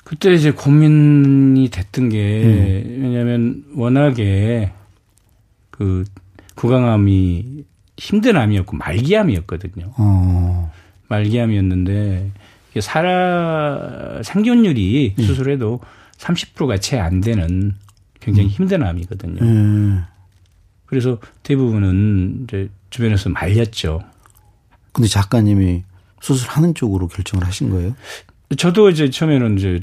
그때 0.05 0.33
이제 0.33 0.51
고민이 0.51 1.67
됐던 1.69 2.07
게 2.07 2.43
음. 2.45 3.01
왜냐하면 3.03 3.65
워낙에 3.75 4.71
그 5.69 6.05
구강암이 6.55 7.65
힘든 7.97 8.37
암이었고 8.37 8.77
말기암이었거든요. 8.77 9.91
어. 9.97 10.71
말기암이었는데 11.09 12.31
살아 12.79 14.21
생존율이 14.23 15.15
음. 15.19 15.23
수술해도 15.23 15.81
30%가 16.17 16.77
채 16.77 16.97
안 16.99 17.19
되는 17.19 17.75
굉장히 18.21 18.47
음. 18.47 18.51
힘든 18.51 18.81
암이거든요. 18.83 19.41
음. 19.41 20.03
그래서 20.85 21.19
대부분은 21.43 22.45
이제 22.45 22.69
주변에서 22.91 23.29
말렸죠. 23.29 24.01
근데 24.93 25.09
작가님이 25.09 25.83
수술하는 26.25 26.73
쪽으로 26.73 27.07
결정을 27.07 27.45
하신 27.45 27.69
거예요? 27.69 27.95
저도 28.57 28.89
이제 28.89 29.11
처음에는 29.11 29.59
이제 29.59 29.79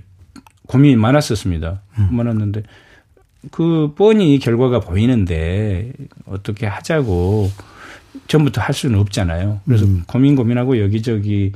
고민이 0.66 0.96
많았었습니다. 0.96 1.83
음. 1.98 2.09
많았는데 2.11 2.64
그 3.52 3.92
뻔히 3.96 4.40
결과가 4.40 4.81
보이는데 4.81 5.92
어떻게 6.26 6.66
하자고 6.66 7.50
전부터 8.26 8.61
할 8.61 8.74
수는 8.74 8.98
없잖아요. 8.98 9.61
그래서 9.64 9.85
음. 9.85 10.02
고민 10.09 10.35
고민하고 10.35 10.81
여기저기 10.81 11.52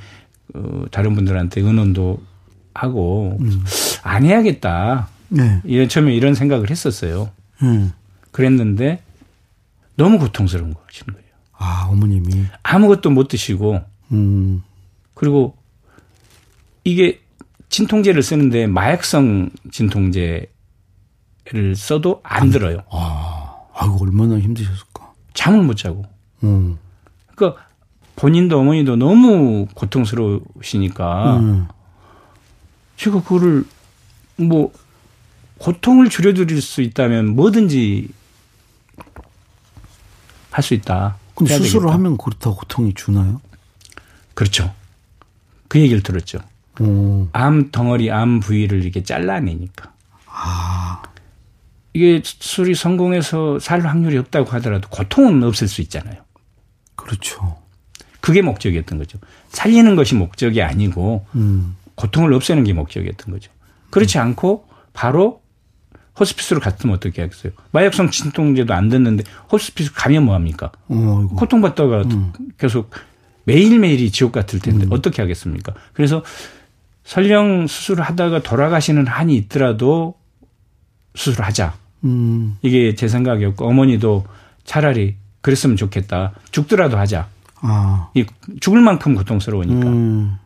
어, 0.54 0.84
다른 0.92 1.14
분들한테 1.16 1.62
의논도 1.62 2.22
하고 2.72 3.36
음. 3.40 3.64
안 4.04 4.24
해야겠다. 4.24 5.08
네. 5.30 5.60
이런 5.64 5.88
처음에 5.88 6.14
이런 6.14 6.34
생각을 6.34 6.70
했었어요. 6.70 7.30
음. 7.62 7.92
그랬는데 8.30 9.02
너무 9.96 10.20
고통스러운 10.20 10.74
것인 10.74 11.06
거예요. 11.12 11.26
아 11.58 11.88
어머님이 11.90 12.44
아무것도 12.62 13.10
못 13.10 13.26
드시고 13.28 13.80
음. 14.12 14.62
그리고 15.16 15.56
이게 16.84 17.20
진통제를 17.70 18.22
쓰는데 18.22 18.68
마약성 18.68 19.50
진통제 19.72 20.52
를 21.48 21.76
써도 21.76 22.20
안, 22.24 22.42
안 22.42 22.50
들어요. 22.50 22.82
아, 22.90 23.54
아이고 23.72 23.98
얼마나 24.02 24.36
힘드셨을까. 24.36 25.12
잠을 25.32 25.62
못 25.62 25.76
자고. 25.76 26.04
음. 26.42 26.76
그러니까 27.36 27.62
본인도 28.16 28.58
어머니도 28.58 28.96
너무 28.96 29.66
고통스러우시니까 29.74 31.36
음. 31.38 31.68
제가 32.96 33.22
그거를 33.22 33.64
뭐 34.36 34.72
고통을 35.58 36.08
줄여드릴 36.10 36.60
수 36.60 36.82
있다면 36.82 37.36
뭐든지 37.36 38.08
할 40.50 40.64
수 40.64 40.74
있다. 40.74 41.16
근데 41.36 41.54
수술을 41.58 41.82
되겠다. 41.82 41.94
하면 41.94 42.16
그렇다고 42.18 42.56
고통이 42.56 42.94
주나요? 42.94 43.40
그렇죠. 44.34 44.74
그 45.68 45.80
얘기를 45.80 46.02
들었죠. 46.02 46.38
오. 46.80 47.28
암 47.32 47.70
덩어리, 47.70 48.10
암 48.10 48.40
부위를 48.40 48.82
이렇게 48.82 49.02
잘라내니까. 49.02 49.92
아. 50.26 51.02
이게 51.94 52.20
수술이 52.22 52.74
성공해서 52.74 53.58
살 53.58 53.80
확률이 53.80 54.18
없다고 54.18 54.50
하더라도 54.52 54.88
고통은 54.90 55.42
없을 55.42 55.66
수 55.66 55.80
있잖아요. 55.80 56.16
그렇죠. 56.94 57.56
그게 58.20 58.42
목적이었던 58.42 58.98
거죠. 58.98 59.18
살리는 59.48 59.96
것이 59.96 60.14
목적이 60.14 60.62
아니고 60.62 61.24
음. 61.36 61.76
고통을 61.94 62.34
없애는 62.34 62.64
게 62.64 62.72
목적이었던 62.72 63.32
거죠. 63.32 63.50
그렇지 63.90 64.18
음. 64.18 64.22
않고 64.22 64.68
바로 64.92 65.40
호스피스로 66.18 66.60
갔으면 66.60 66.96
어떻게 66.96 67.22
하겠어요? 67.22 67.52
마약성 67.72 68.10
진통제도 68.10 68.74
안 68.74 68.88
듣는데 68.88 69.24
호스피스 69.52 69.92
가면 69.94 70.24
뭐 70.24 70.34
합니까? 70.34 70.72
어, 70.88 71.28
고통받다가 71.36 72.02
음. 72.02 72.32
계속 72.58 72.90
매일매일이 73.46 74.10
지옥 74.10 74.32
같을 74.32 74.58
텐데 74.60 74.86
음. 74.86 74.92
어떻게 74.92 75.22
하겠습니까? 75.22 75.72
그래서 75.92 76.22
설령 77.04 77.66
수술을 77.68 78.04
하다가 78.04 78.42
돌아가시는 78.42 79.06
한이 79.06 79.36
있더라도 79.36 80.14
수술을 81.14 81.46
하자. 81.46 81.74
음. 82.04 82.58
이게 82.62 82.94
제 82.94 83.08
생각이었고 83.08 83.66
어머니도 83.66 84.24
차라리 84.64 85.16
그랬으면 85.40 85.76
좋겠다. 85.76 86.32
죽더라도 86.50 86.98
하자. 86.98 87.28
아. 87.60 88.10
이 88.14 88.26
죽을 88.60 88.80
만큼 88.80 89.14
고통스러우니까. 89.14 89.88
음. 89.88 90.36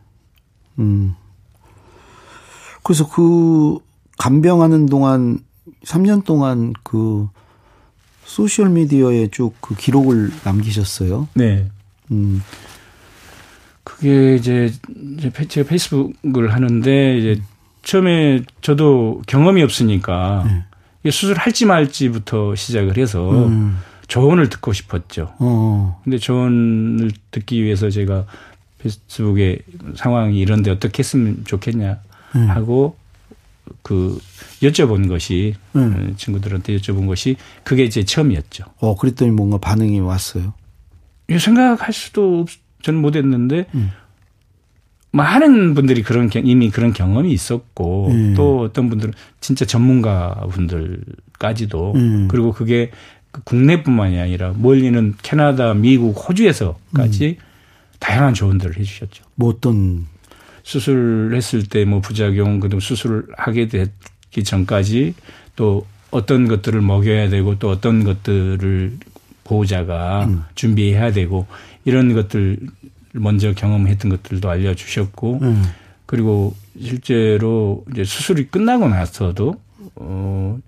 음. 0.79 1.15
그래서 2.83 3.09
그 3.09 3.79
간병하는 4.19 4.85
동안 4.85 5.39
3년 5.83 6.23
동안 6.23 6.73
그 6.83 7.27
소셜 8.23 8.69
미디어에 8.69 9.27
쭉 9.29 9.55
그 9.59 9.75
기록을 9.75 10.31
남기셨어요. 10.43 11.27
네. 11.33 11.67
음. 12.11 12.43
그게 14.01 14.35
이제 14.35 14.73
제가 15.47 15.69
페이스북을 15.69 16.53
하는데 16.53 17.17
이제 17.19 17.41
처음에 17.83 18.41
저도 18.61 19.21
경험이 19.27 19.61
없으니까 19.61 20.65
네. 21.03 21.11
수술할지 21.11 21.65
말지부터 21.65 22.55
시작을 22.55 22.97
해서 22.97 23.45
음. 23.45 23.77
조언을 24.07 24.49
듣고 24.49 24.73
싶었죠. 24.73 25.33
어. 25.37 26.01
근데 26.03 26.17
조언을 26.17 27.11
듣기 27.29 27.63
위해서 27.63 27.91
제가 27.91 28.25
페이스북에 28.79 29.59
상황이 29.95 30.39
이런데 30.39 30.71
어떻게 30.71 30.99
했으면 30.99 31.43
좋겠냐 31.45 31.99
음. 32.35 32.49
하고 32.49 32.97
그 33.83 34.19
여쭤본 34.63 35.09
것이 35.09 35.53
음. 35.75 36.15
친구들한테 36.17 36.75
여쭤본 36.77 37.05
것이 37.05 37.35
그게 37.63 37.83
이제 37.83 38.03
처음이었죠. 38.03 38.65
어, 38.79 38.95
그랬더니 38.95 39.29
뭔가 39.29 39.59
반응이 39.59 39.99
왔어요. 39.99 40.53
생각할 41.39 41.93
수도 41.93 42.41
없, 42.41 42.49
저는 42.81 43.01
못했는데 43.01 43.65
음. 43.73 43.91
많은 45.11 45.73
분들이 45.73 46.03
그런 46.03 46.29
이미 46.43 46.69
그런 46.69 46.93
경험이 46.93 47.31
있었고 47.33 48.07
음. 48.09 48.33
또 48.35 48.61
어떤 48.61 48.89
분들은 48.89 49.13
진짜 49.41 49.65
전문가 49.65 50.47
분들까지도 50.49 51.93
음. 51.95 52.27
그리고 52.29 52.53
그게 52.53 52.91
그 53.31 53.41
국내뿐만이 53.43 54.19
아니라 54.19 54.53
멀리는 54.57 55.15
캐나다, 55.21 55.73
미국, 55.73 56.13
호주에서까지 56.13 57.37
음. 57.39 57.43
다양한 57.99 58.33
조언들을 58.33 58.77
해주셨죠. 58.77 59.23
뭐 59.35 59.49
어떤 59.49 60.05
수술했을 60.63 61.65
때 61.67 61.85
뭐 61.85 62.01
부작용, 62.01 62.59
그다음 62.59 62.79
수술을 62.79 63.25
하게 63.37 63.67
되기 63.67 64.43
전까지 64.43 65.13
또 65.55 65.85
어떤 66.09 66.47
것들을 66.47 66.81
먹여야 66.81 67.29
되고 67.29 67.57
또 67.57 67.69
어떤 67.69 68.03
것들을 68.03 68.97
보호자가 69.43 70.25
음. 70.25 70.43
준비해야 70.55 71.11
되고 71.11 71.47
이런 71.85 72.13
것들 72.13 72.57
먼저 73.13 73.53
경험했던 73.53 74.09
것들도 74.09 74.49
알려주셨고 74.49 75.39
음. 75.41 75.63
그리고 76.05 76.55
실제로 76.79 77.83
이제 77.91 78.03
수술이 78.03 78.47
끝나고 78.47 78.87
나서도 78.87 79.55
어 79.95 80.59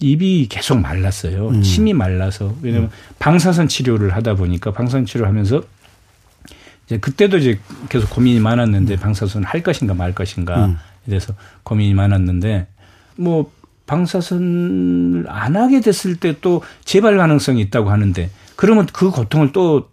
입이 0.00 0.46
계속 0.48 0.78
말랐어요. 0.80 1.48
음. 1.48 1.62
침이 1.62 1.92
말라서 1.92 2.54
왜냐면 2.62 2.88
음. 2.88 2.90
방사선 3.18 3.68
치료를 3.68 4.14
하다 4.14 4.34
보니까 4.34 4.72
방사선 4.72 5.06
치료하면서 5.06 5.62
이제 6.86 6.98
그때도 6.98 7.38
이제 7.38 7.58
계속 7.88 8.10
고민이 8.10 8.40
많았는데 8.40 8.94
음. 8.94 8.98
방사선 8.98 9.44
할 9.44 9.62
것인가 9.62 9.94
말 9.94 10.14
것인가 10.14 10.66
음. 10.66 10.76
이래서 11.06 11.34
고민이 11.64 11.94
많았는데 11.94 12.66
뭐 13.16 13.52
방사선을 13.86 15.26
안 15.28 15.56
하게 15.56 15.80
됐을 15.80 16.16
때 16.16 16.34
또 16.40 16.62
재발 16.84 17.16
가능성이 17.16 17.60
있다고 17.62 17.90
하는데 17.90 18.30
그러면 18.56 18.86
그 18.92 19.10
고통을 19.10 19.52
또 19.52 19.90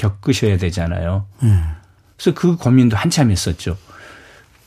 겪으셔야 0.00 0.56
되잖아요. 0.56 1.26
음. 1.42 1.62
그래서 2.16 2.34
그 2.34 2.56
고민도 2.56 2.96
한참 2.96 3.30
했었죠. 3.30 3.76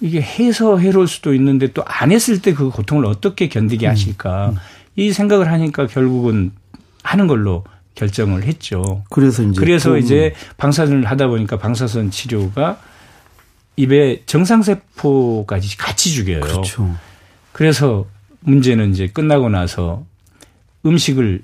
이게 0.01 0.21
해서 0.21 0.77
해로울 0.77 1.07
수도 1.07 1.33
있는데 1.33 1.71
또 1.73 1.83
안 1.85 2.11
했을 2.11 2.41
때 2.41 2.53
그 2.53 2.69
고통을 2.69 3.05
어떻게 3.05 3.47
견디게 3.49 3.87
음. 3.87 3.91
하실까. 3.91 4.49
음. 4.49 4.55
이 4.95 5.11
생각을 5.11 5.51
하니까 5.51 5.87
결국은 5.87 6.51
하는 7.03 7.27
걸로 7.27 7.63
결정을 7.95 8.43
했죠. 8.43 9.03
그래서 9.09 9.43
이제 9.43 9.59
그래서 9.59 9.97
이제 9.97 10.33
방사선을 10.57 11.05
하다 11.05 11.27
보니까 11.27 11.57
방사선 11.57 12.11
치료가 12.11 12.79
입에 13.75 14.21
정상세포까지 14.25 15.77
같이 15.77 16.11
죽여요. 16.11 16.41
그렇죠. 16.41 16.95
그래서 17.53 18.05
문제는 18.41 18.91
이제 18.91 19.07
끝나고 19.07 19.49
나서 19.49 20.05
음식을 20.85 21.41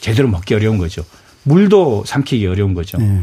제대로 0.00 0.28
먹기 0.28 0.54
어려운 0.54 0.78
거죠. 0.78 1.04
물도 1.44 2.04
삼키기 2.06 2.46
어려운 2.46 2.74
거죠. 2.74 2.98
네. 2.98 3.20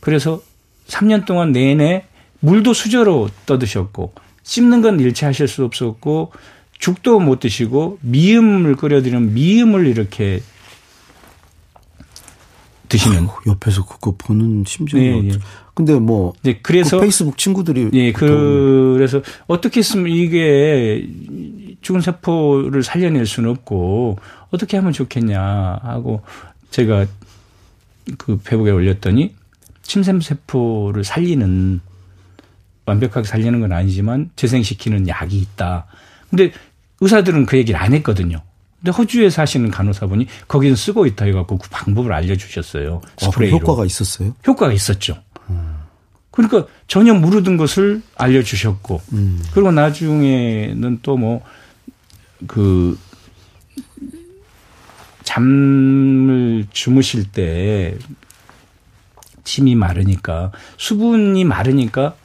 그래서 0.00 0.40
3년 0.88 1.26
동안 1.26 1.52
내내 1.52 2.04
물도 2.40 2.74
수저로 2.74 3.28
떠드셨고 3.46 4.12
씹는 4.42 4.82
건 4.82 5.00
일체 5.00 5.26
하실 5.26 5.48
수 5.48 5.64
없었고 5.64 6.32
죽도 6.78 7.20
못 7.20 7.40
드시고 7.40 7.98
미음을 8.02 8.76
끓여드리면 8.76 9.34
미음을 9.34 9.86
이렇게 9.86 10.40
드시는 12.88 13.18
아이고, 13.18 13.32
옆에서 13.48 13.84
그거 13.84 14.14
보는 14.16 14.64
심정이 14.66 15.22
네, 15.22 15.28
예. 15.30 15.38
근데 15.74 15.94
뭐 15.98 16.32
네, 16.42 16.60
그래서 16.62 16.98
그 16.98 17.02
페이스북 17.02 17.36
친구들이 17.36 17.90
예, 17.94 18.12
그, 18.12 18.96
래서 19.00 19.22
어떻게 19.46 19.80
했으면 19.80 20.06
이게 20.08 21.08
죽은 21.82 22.00
세포를 22.00 22.82
살려낼 22.82 23.26
수는 23.26 23.50
없고 23.50 24.18
어떻게 24.50 24.76
하면 24.76 24.92
좋겠냐 24.92 25.40
하고 25.82 26.22
제가 26.70 27.06
그 28.18 28.38
페북에 28.38 28.70
올렸더니 28.70 29.34
침샘 29.82 30.20
세포를 30.20 31.04
살리는 31.04 31.80
완벽하게 32.86 33.26
살리는 33.26 33.60
건 33.60 33.72
아니지만 33.72 34.30
재생시키는 34.36 35.08
약이 35.08 35.36
있다. 35.38 35.86
근데 36.30 36.52
의사들은 37.00 37.46
그 37.46 37.56
얘기를 37.56 37.78
안 37.80 37.92
했거든요. 37.94 38.42
근데 38.78 38.90
호주에 38.90 39.30
사시는 39.30 39.70
간호사분이 39.70 40.26
거기는 40.46 40.76
쓰고 40.76 41.06
있다 41.06 41.24
해갖고 41.26 41.58
그 41.58 41.68
방법을 41.70 42.12
알려주셨어요. 42.12 43.00
스프레이로. 43.18 43.56
아, 43.56 43.60
효과가 43.60 43.84
있었어요? 43.84 44.34
효과가 44.46 44.72
있었죠. 44.72 45.18
음. 45.50 45.76
그러니까 46.30 46.66
전혀 46.86 47.14
모르던 47.14 47.56
것을 47.56 48.02
알려주셨고, 48.16 49.00
음. 49.14 49.42
그리고 49.52 49.72
나중에는 49.72 50.98
또 51.02 51.16
뭐, 51.16 51.42
그, 52.46 52.98
잠을 55.26 56.66
주무실 56.70 57.24
때 57.24 57.98
침이 59.42 59.74
마르니까, 59.74 60.52
수분이 60.78 61.44
마르니까 61.44 62.16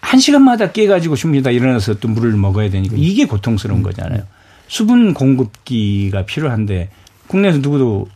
한 0.00 0.18
시간마다 0.18 0.72
깨가지고 0.72 1.14
주무시다 1.14 1.50
일어나서 1.50 1.94
또 2.00 2.08
물을 2.08 2.32
먹어야 2.32 2.70
되니까 2.70 2.96
이게 2.96 3.26
고통스러운 3.26 3.80
음. 3.80 3.82
거잖아요. 3.84 4.22
수분 4.66 5.12
공급기가 5.12 6.24
필요한데 6.24 6.90
국내에서 7.26 7.58
누구도 7.58 8.08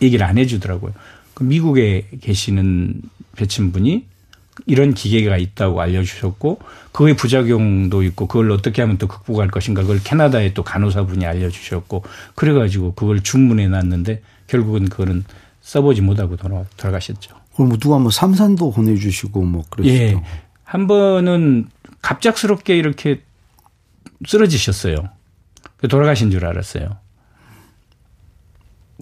얘기를 0.00 0.24
안 0.26 0.38
해주더라고요. 0.38 0.92
그 1.34 1.44
미국에 1.44 2.08
계시는 2.20 3.02
배친 3.36 3.72
분이 3.72 4.06
이런 4.66 4.92
기계가 4.94 5.38
있다고 5.38 5.80
알려주셨고 5.80 6.60
그의 6.92 7.16
부작용도 7.16 8.02
있고 8.02 8.26
그걸 8.26 8.50
어떻게 8.50 8.82
하면 8.82 8.98
또 8.98 9.08
극복할 9.08 9.48
것인가 9.48 9.82
그걸 9.82 10.00
캐나다에 10.02 10.52
또 10.52 10.62
간호사분이 10.62 11.24
알려주셨고 11.24 12.04
그래가지고 12.34 12.94
그걸 12.94 13.22
주문해 13.22 13.68
놨는데 13.68 14.22
결국은 14.46 14.88
그거는 14.88 15.24
써보지 15.62 16.02
못하고 16.02 16.36
돌아, 16.36 16.64
돌아가셨죠. 16.76 17.34
그럼 17.54 17.68
뭐 17.70 17.78
누가 17.78 17.98
뭐 17.98 18.10
삼산도 18.10 18.72
보내주시고 18.72 19.42
뭐 19.42 19.64
그러시죠. 19.70 19.94
예. 19.94 20.22
한 20.64 20.86
번은 20.86 21.68
갑작스럽게 22.02 22.76
이렇게 22.76 23.22
쓰러지셨어요. 24.26 24.96
돌아가신 25.88 26.30
줄 26.30 26.44
알았어요. 26.46 27.01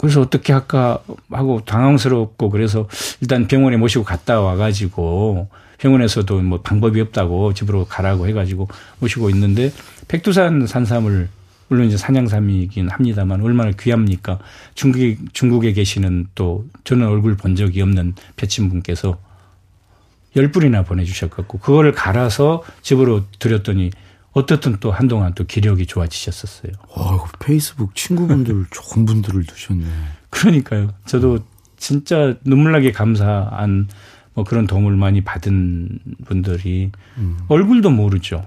그래서 0.01 0.23
어떻게 0.23 0.55
할까 0.55 0.99
하고 1.31 1.63
당황스럽고 1.65 2.49
그래서 2.49 2.89
일단 3.21 3.47
병원에 3.47 3.77
모시고 3.77 4.03
갔다 4.03 4.41
와가지고 4.41 5.49
병원에서도 5.77 6.41
뭐 6.41 6.63
방법이 6.63 6.99
없다고 7.03 7.53
집으로 7.53 7.85
가라고 7.85 8.27
해가지고 8.27 8.69
모시고 8.99 9.29
있는데 9.29 9.71
백두산 10.09 10.67
산삼을 10.67 11.29
물론 11.69 11.87
이제 11.87 11.99
산양삼이긴 11.99 12.89
합니다만 12.89 13.43
얼마나 13.43 13.71
귀합니까? 13.79 14.39
중국에, 14.75 15.19
중국에 15.35 15.73
계시는 15.73 16.29
또 16.35 16.65
저는 16.85 17.07
얼굴 17.07 17.37
본 17.37 17.55
적이 17.55 17.83
없는 17.83 18.15
배친분께서 18.37 19.19
열 20.35 20.51
불이나 20.51 20.83
보내주셨고 20.83 21.59
그거를 21.59 21.93
갈아서 21.93 22.63
집으로 22.83 23.25
드렸더니 23.39 23.91
어떻든 24.33 24.77
또 24.81 24.93
한동안 24.93 25.35
또 25.35 25.45
기력이 25.45 25.87
좋아지셨었어요. 25.87 26.73
와, 26.97 27.25
페이스북 27.41 27.95
친구분들 27.95 28.67
좋은 28.71 29.05
분들을 29.05 29.45
두셨네. 29.45 29.85
그러니까요. 30.31 30.91
저도 31.07 31.41
진짜 31.77 32.37
눈물나게 32.45 32.93
감사한 32.93 33.89
뭐 34.35 34.45
그런 34.45 34.67
도움을 34.67 34.95
많이 34.97 35.23
받은 35.23 35.99
분들이 36.27 36.93
음. 37.19 37.39
얼굴도 37.49 37.91
모르죠. 37.91 38.47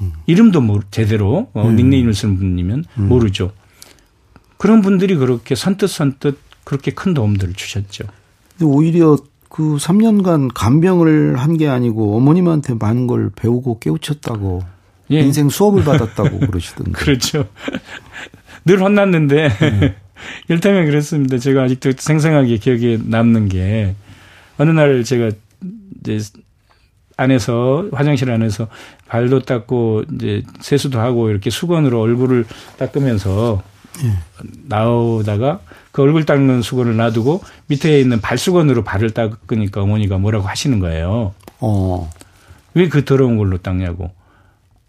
음. 0.00 0.12
이름도 0.26 0.60
모르, 0.62 0.82
제대로 0.90 1.50
어, 1.52 1.66
음. 1.68 1.76
닉네임을 1.76 2.14
쓰는 2.14 2.36
분이면 2.38 2.84
음. 2.98 3.08
모르죠. 3.08 3.52
그런 4.56 4.80
분들이 4.80 5.14
그렇게 5.16 5.54
선뜻 5.54 5.90
선뜻 5.90 6.38
그렇게 6.64 6.90
큰 6.92 7.14
도움들을 7.14 7.52
주셨죠. 7.54 8.04
근데 8.58 8.64
오히려 8.64 9.16
그 9.50 9.76
3년간 9.76 10.50
간병을 10.54 11.36
한 11.38 11.56
게 11.56 11.68
아니고 11.68 12.16
어머님한테 12.16 12.74
많은 12.74 13.06
걸 13.06 13.30
배우고 13.34 13.78
깨우쳤다고 13.80 14.62
예. 15.10 15.20
인생 15.20 15.48
수업을 15.48 15.84
받았다고 15.84 16.38
그러시던데. 16.50 16.92
그렇죠. 16.92 17.48
늘 18.64 18.80
혼났는데 18.80 19.48
네. 19.48 19.94
일테면 20.48 20.86
그랬습니다. 20.86 21.38
제가 21.38 21.62
아직도 21.62 21.92
생생하게 21.96 22.58
기억에 22.58 22.98
남는 23.02 23.48
게 23.48 23.94
어느 24.58 24.70
날 24.70 25.04
제가 25.04 25.30
이제 26.00 26.18
안에서 27.16 27.86
화장실 27.92 28.30
안에서 28.30 28.68
발도 29.08 29.40
닦고 29.42 30.04
이제 30.14 30.42
세수도 30.60 31.00
하고 31.00 31.30
이렇게 31.30 31.50
수건으로 31.50 32.00
얼굴을 32.00 32.44
닦으면서 32.78 33.62
예. 34.04 34.12
나오다가 34.66 35.60
그 35.90 36.02
얼굴 36.02 36.24
닦는 36.24 36.62
수건을 36.62 36.96
놔두고 36.96 37.42
밑에 37.66 37.98
있는 37.98 38.20
발수건으로 38.20 38.84
발을 38.84 39.10
닦으니까 39.10 39.82
어머니가 39.82 40.18
뭐라고 40.18 40.46
하시는 40.46 40.78
거예요. 40.78 41.34
어. 41.60 42.10
왜 42.74 42.88
그 42.88 43.04
더러운 43.04 43.36
걸로 43.38 43.58
닦냐고. 43.58 44.12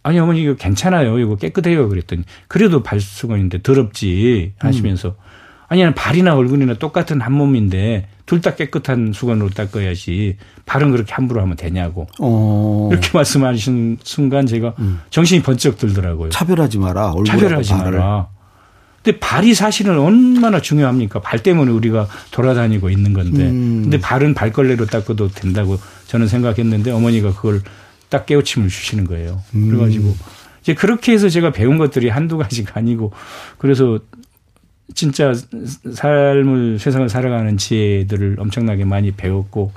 아니 0.03 0.17
어머니 0.19 0.41
이거 0.43 0.55
괜찮아요. 0.55 1.19
이거 1.19 1.35
깨끗해요. 1.35 1.89
그랬더니 1.89 2.23
그래도 2.47 2.81
발수건인데 2.83 3.61
더럽지 3.61 4.53
하시면서 4.59 5.09
음. 5.09 5.13
아니 5.67 5.83
는 5.83 5.93
발이나 5.93 6.35
얼굴이나 6.35 6.75
똑같은 6.75 7.21
한 7.21 7.33
몸인데 7.33 8.07
둘 8.25 8.41
다 8.41 8.55
깨끗한 8.55 9.11
수건으로 9.13 9.49
닦아야지 9.49 10.37
발은 10.67 10.91
그렇게 10.91 11.13
함부로 11.13 11.41
하면 11.41 11.55
되냐고 11.55 12.07
어. 12.19 12.89
이렇게 12.91 13.09
말씀하신 13.13 13.97
순간 14.03 14.45
제가 14.45 14.75
음. 14.79 15.01
정신이 15.09 15.41
번쩍 15.41 15.77
들더라고요. 15.77 16.29
차별하지 16.29 16.77
마라. 16.77 17.13
차별하지 17.25 17.71
발을. 17.73 17.97
마라. 17.99 18.27
근데 19.03 19.19
발이 19.19 19.53
사실은 19.55 19.97
얼마나 19.97 20.61
중요합니까? 20.61 21.21
발 21.21 21.41
때문에 21.41 21.71
우리가 21.71 22.07
돌아다니고 22.31 22.89
있는 22.89 23.13
건데. 23.13 23.43
음. 23.49 23.81
근데 23.83 23.99
발은 23.99 24.33
발걸레로 24.35 24.85
닦아도 24.87 25.29
된다고 25.29 25.77
저는 26.07 26.27
생각했는데 26.27 26.91
어머니가 26.91 27.33
그걸 27.33 27.61
딱 28.09 28.25
깨우침을 28.25 28.69
주시는 28.69 29.05
거예요. 29.05 29.41
음. 29.55 29.69
그래가지고 29.69 30.15
이제 30.61 30.73
그렇게 30.73 31.13
해서 31.13 31.29
제가 31.29 31.51
배운 31.51 31.77
것들이 31.77 32.09
한두 32.09 32.37
가지가 32.37 32.79
아니고 32.79 33.11
그래서 33.57 33.99
진짜 34.95 35.33
삶을 35.93 36.79
세상을 36.79 37.07
살아가는 37.09 37.57
지혜들을 37.57 38.37
엄청나게 38.39 38.85
많이 38.85 39.11
배웠고 39.11 39.71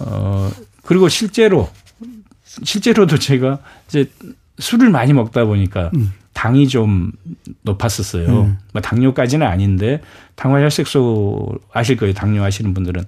어 0.00 0.50
그리고 0.82 1.08
실제로 1.08 1.70
실제로도 2.44 3.18
제가 3.18 3.58
이제 3.88 4.10
술을 4.58 4.90
많이 4.90 5.12
먹다 5.12 5.44
보니까 5.44 5.90
음. 5.94 6.12
당이 6.34 6.68
좀 6.68 7.10
높았었어요. 7.62 8.28
음. 8.28 8.58
뭐 8.72 8.82
당뇨까지는 8.82 9.46
아닌데 9.46 10.00
당화혈색소 10.36 11.58
아실 11.72 11.96
거예요. 11.96 12.14
당뇨 12.14 12.42
하시는 12.42 12.72
분들은 12.74 13.02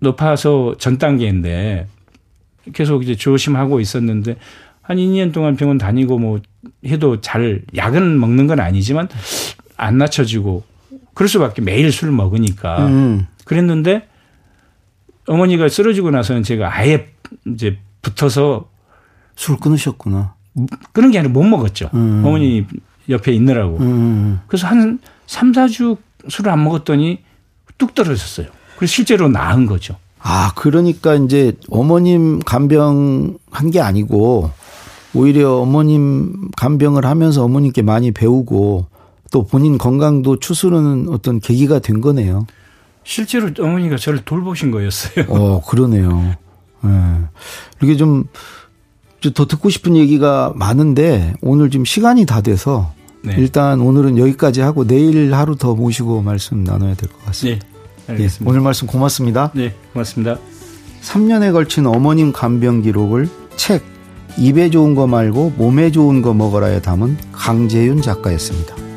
높아서 0.00 0.74
전 0.78 0.98
단계인데 0.98 1.86
계속 2.72 3.02
이제 3.02 3.14
조심하고 3.14 3.80
있었는데 3.80 4.36
한 4.82 4.96
2년 4.96 5.32
동안 5.32 5.56
병원 5.56 5.78
다니고 5.78 6.18
뭐 6.18 6.40
해도 6.84 7.20
잘 7.20 7.62
약은 7.76 8.18
먹는 8.18 8.46
건 8.46 8.60
아니지만 8.60 9.08
안 9.76 9.98
낮춰지고 9.98 10.64
그럴 11.14 11.28
수밖에 11.28 11.62
매일 11.62 11.92
술 11.92 12.10
먹으니까 12.10 12.86
음. 12.86 13.26
그랬는데 13.44 14.08
어머니가 15.26 15.68
쓰러지고 15.68 16.10
나서는 16.10 16.42
제가 16.42 16.76
아예 16.76 17.12
이제 17.46 17.78
붙어서 18.02 18.68
술 19.36 19.56
끊으셨구나. 19.56 20.34
끊은 20.92 21.10
게 21.10 21.18
아니라 21.18 21.32
못 21.32 21.44
먹었죠. 21.44 21.90
음. 21.94 22.22
어머니 22.24 22.66
옆에 23.08 23.32
있느라고. 23.32 23.78
음. 23.78 24.40
그래서 24.46 24.66
한 24.66 24.98
3, 25.26 25.52
4주 25.52 25.96
술을 26.28 26.50
안 26.50 26.62
먹었더니 26.62 27.22
뚝 27.78 27.94
떨어졌어요. 27.94 28.48
그래서 28.76 28.92
실제로 28.92 29.28
나은 29.28 29.66
거죠. 29.66 29.96
아, 30.22 30.52
그러니까 30.54 31.14
이제 31.16 31.52
어머님 31.70 32.38
간병 32.40 33.38
한 33.50 33.70
게 33.70 33.80
아니고 33.80 34.50
오히려 35.14 35.56
어머님 35.58 36.48
간병을 36.56 37.04
하면서 37.04 37.44
어머님께 37.44 37.82
많이 37.82 38.12
배우고 38.12 38.86
또 39.30 39.44
본인 39.46 39.78
건강도 39.78 40.38
추스르는 40.38 41.08
어떤 41.10 41.40
계기가 41.40 41.78
된 41.80 42.00
거네요. 42.00 42.46
실제로 43.04 43.50
어머니가 43.58 43.96
저를 43.96 44.20
돌보신 44.24 44.70
거였어요. 44.70 45.24
어, 45.28 45.60
그러네요. 45.66 46.34
예. 46.84 46.88
네. 46.88 47.18
이게 47.82 47.96
좀, 47.96 48.24
더 49.34 49.46
듣고 49.46 49.70
싶은 49.70 49.96
얘기가 49.96 50.52
많은데 50.56 51.34
오늘 51.42 51.70
지금 51.70 51.84
시간이 51.84 52.26
다 52.26 52.40
돼서 52.40 52.92
네. 53.22 53.34
일단 53.38 53.80
오늘은 53.80 54.18
여기까지 54.18 54.60
하고 54.60 54.84
내일 54.86 55.32
하루 55.34 55.56
더 55.56 55.74
모시고 55.74 56.22
말씀 56.22 56.64
나눠야 56.64 56.94
될 56.94 57.08
것 57.10 57.24
같습니다. 57.26 57.64
네. 57.66 57.71
알겠습니다. 58.12 58.44
예, 58.44 58.48
오늘 58.48 58.60
말씀 58.60 58.86
고맙습니다. 58.86 59.50
네, 59.54 59.74
고맙습니다. 59.92 60.38
3년에 61.02 61.52
걸친 61.52 61.86
어머님 61.86 62.32
간병 62.32 62.82
기록을 62.82 63.28
책 63.56 63.82
입에 64.38 64.70
좋은 64.70 64.94
거 64.94 65.06
말고 65.06 65.54
몸에 65.56 65.90
좋은 65.90 66.22
거 66.22 66.32
먹어라에 66.32 66.80
담은 66.80 67.18
강재윤 67.32 68.02
작가였습니다. 68.02 68.91